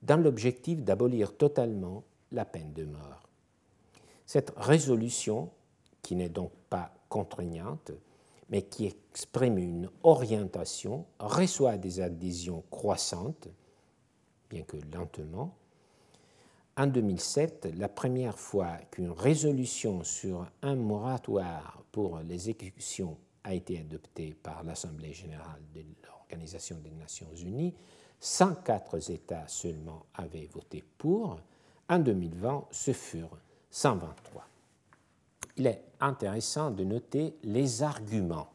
[0.00, 3.31] dans l'objectif d'abolir totalement la peine de mort.
[4.32, 5.50] Cette résolution,
[6.00, 7.92] qui n'est donc pas contraignante,
[8.48, 13.48] mais qui exprime une orientation, reçoit des adhésions croissantes,
[14.48, 15.54] bien que lentement.
[16.78, 23.80] En 2007, la première fois qu'une résolution sur un moratoire pour les exécutions a été
[23.80, 27.74] adoptée par l'Assemblée générale de l'Organisation des Nations unies,
[28.18, 31.38] 104 États seulement avaient voté pour.
[31.90, 33.36] En 2020, ce furent
[33.72, 34.46] 123
[35.56, 38.50] il est intéressant de noter les arguments.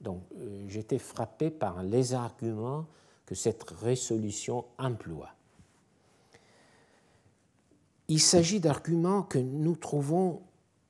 [0.00, 2.86] Donc, euh, j'étais frappé par les arguments
[3.26, 5.30] que cette résolution emploie.
[8.08, 10.42] Il s'agit d'arguments que nous trouvons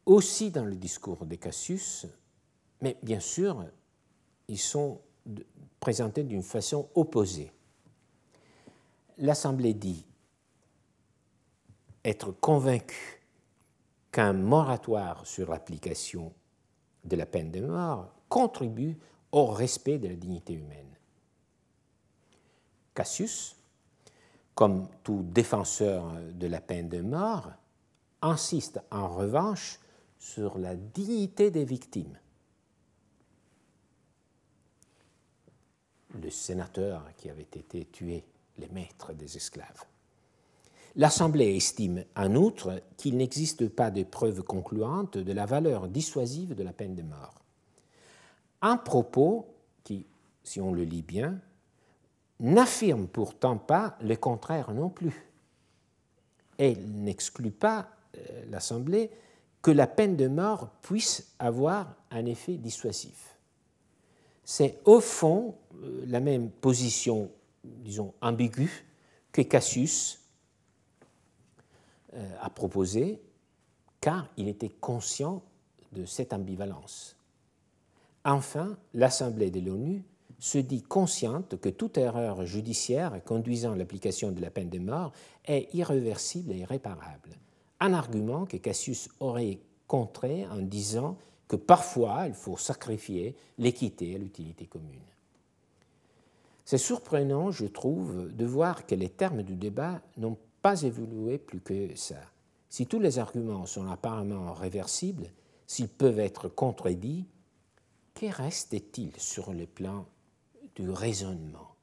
[0.07, 2.07] aussi dans le discours de Cassius,
[2.81, 3.67] mais bien sûr,
[4.49, 5.01] ils sont
[5.81, 7.53] présentés d'une façon opposée.
[9.19, 10.07] L'Assemblée dit
[12.05, 13.23] être convaincue
[14.13, 16.33] qu'un moratoire sur l'application
[17.05, 18.99] de la peine de mort contribue
[19.33, 20.97] au respect de la dignité humaine.
[22.95, 23.57] Cassius,
[24.55, 27.53] comme tout défenseur de la peine de mort,
[28.23, 29.79] insiste en revanche
[30.19, 32.19] sur la dignité des victimes.
[36.21, 38.25] Le sénateur qui avait été tué,
[38.59, 39.85] les maîtres des esclaves.
[40.97, 46.63] L'Assemblée estime en outre qu'il n'existe pas de preuves concluantes de la valeur dissuasive de
[46.63, 47.43] la peine de mort.
[48.63, 50.07] Un propos qui,
[50.43, 51.39] si on le lit bien,
[52.41, 55.27] n'affirme pourtant pas le contraire non plus.
[56.59, 59.11] Et n'exclut pas, euh, l'Assemblée,
[59.63, 63.37] que la peine de mort puisse avoir un effet dissuasif.
[64.45, 67.31] C'est au fond euh, la même position,
[67.63, 68.85] disons, ambiguë
[69.33, 70.20] que Cassius
[72.15, 73.21] euh, a proposé,
[74.01, 75.43] car il était conscient
[75.93, 77.17] de cette ambivalence.
[78.25, 80.03] Enfin, l'Assemblée de l'ONU
[80.39, 85.13] se dit consciente que toute erreur judiciaire conduisant à l'application de la peine de mort
[85.45, 87.31] est irréversible et irréparable.
[87.79, 94.19] Un argument que Cassius aurait contré en disant que parfois il faut sacrifier l'équité à
[94.19, 95.01] l'utilité commune.
[96.65, 101.61] C'est surprenant, je trouve, de voir que les termes du débat n'ont pas évolué plus
[101.61, 102.21] que ça.
[102.69, 105.31] Si tous les arguments sont apparemment réversibles,
[105.67, 107.27] s'ils peuvent être contredits,
[108.15, 110.07] que reste-t-il sur le plan
[110.77, 111.75] du raisonnement?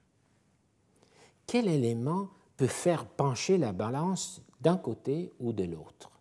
[1.45, 6.11] Quel élément peut faire pencher la balance d'un côté ou de l'autre?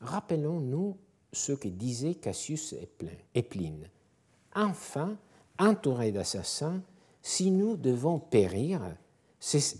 [0.00, 0.96] Rappelons-nous
[1.32, 2.74] ce que disait Cassius
[3.34, 3.88] et Pline.
[4.54, 5.16] Enfin,
[5.58, 6.82] entourés d'assassins,
[7.22, 8.96] si nous devons périr,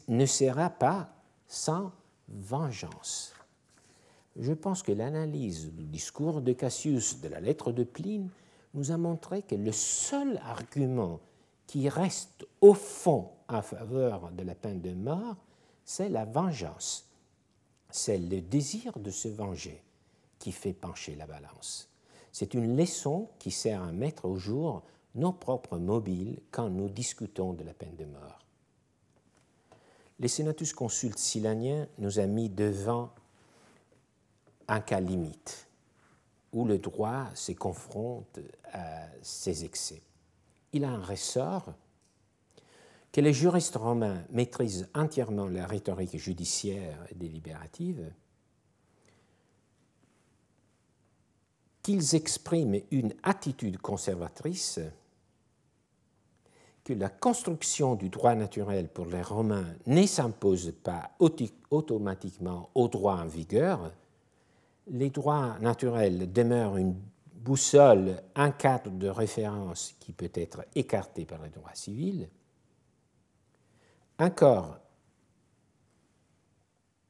[0.09, 1.09] ne sera pas
[1.47, 1.93] sans
[2.29, 3.33] vengeance.
[4.37, 8.31] Je pense que l'analyse du discours de Cassius de la lettre de Pline
[8.75, 11.21] nous a montré que le seul argument
[11.67, 15.37] qui reste au fond en faveur de la peine de mort,
[15.85, 17.09] c'est la vengeance.
[17.91, 19.83] C'est le désir de se venger
[20.39, 21.91] qui fait pencher la balance.
[22.33, 24.83] C'est une leçon qui sert à mettre au jour
[25.15, 28.42] nos propres mobiles quand nous discutons de la peine de mort.
[30.19, 33.13] Les Senatus consultes silaniens nous a mis devant
[34.69, 35.67] un cas limite
[36.53, 38.39] où le droit se confronte
[38.73, 40.03] à ses excès.
[40.73, 41.75] Il a un ressort
[43.11, 48.11] que les juristes romains maîtrisent entièrement la rhétorique judiciaire et délibérative,
[51.83, 54.81] qu'ils expriment une attitude conservatrice,
[56.85, 61.11] que la construction du droit naturel pour les Romains ne s'impose pas
[61.71, 63.93] automatiquement au droit en vigueur,
[64.89, 66.97] les droits naturels demeurent une
[67.35, 72.29] boussole, un cadre de référence qui peut être écarté par les droits civils.
[74.19, 74.79] Encore,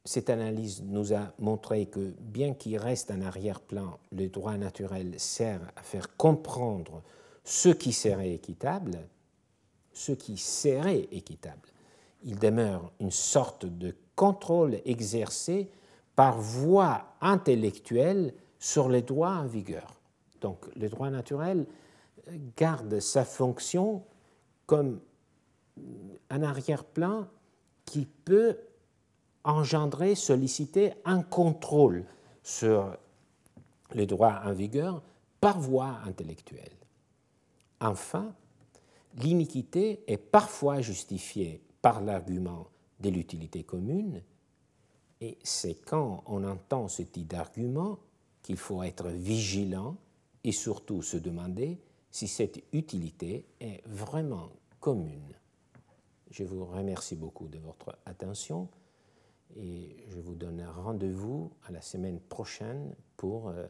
[0.05, 5.61] cette analyse nous a montré que bien qu'il reste un arrière-plan, le droit naturel sert
[5.75, 7.01] à faire comprendre
[7.43, 8.97] ce qui serait équitable,
[9.93, 11.69] ce qui serait équitable.
[12.23, 15.69] Il demeure une sorte de contrôle exercé
[16.15, 19.99] par voie intellectuelle sur les droits en vigueur.
[20.41, 21.65] Donc le droit naturel
[22.55, 24.03] garde sa fonction
[24.65, 24.99] comme
[26.29, 27.27] un arrière-plan
[27.85, 28.57] qui peut
[29.43, 32.05] engendrer, solliciter un contrôle
[32.43, 32.95] sur
[33.93, 35.01] les droits en vigueur
[35.41, 36.71] par voie intellectuelle.
[37.81, 38.33] Enfin,
[39.15, 42.67] l'iniquité est parfois justifiée par l'argument
[42.99, 44.21] de l'utilité commune,
[45.21, 47.99] et c'est quand on entend ce type d'argument
[48.41, 49.95] qu'il faut être vigilant
[50.43, 51.79] et surtout se demander
[52.11, 55.33] si cette utilité est vraiment commune.
[56.29, 58.67] Je vous remercie beaucoup de votre attention
[59.55, 63.65] et je vous donne rendez-vous à la semaine prochaine pour euh,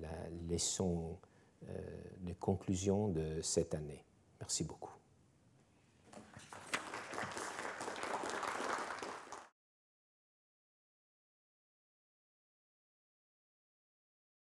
[0.00, 1.16] la leçon
[1.68, 1.72] euh,
[2.20, 4.03] de conclusion de cette année.
[4.40, 4.92] Merci beaucoup.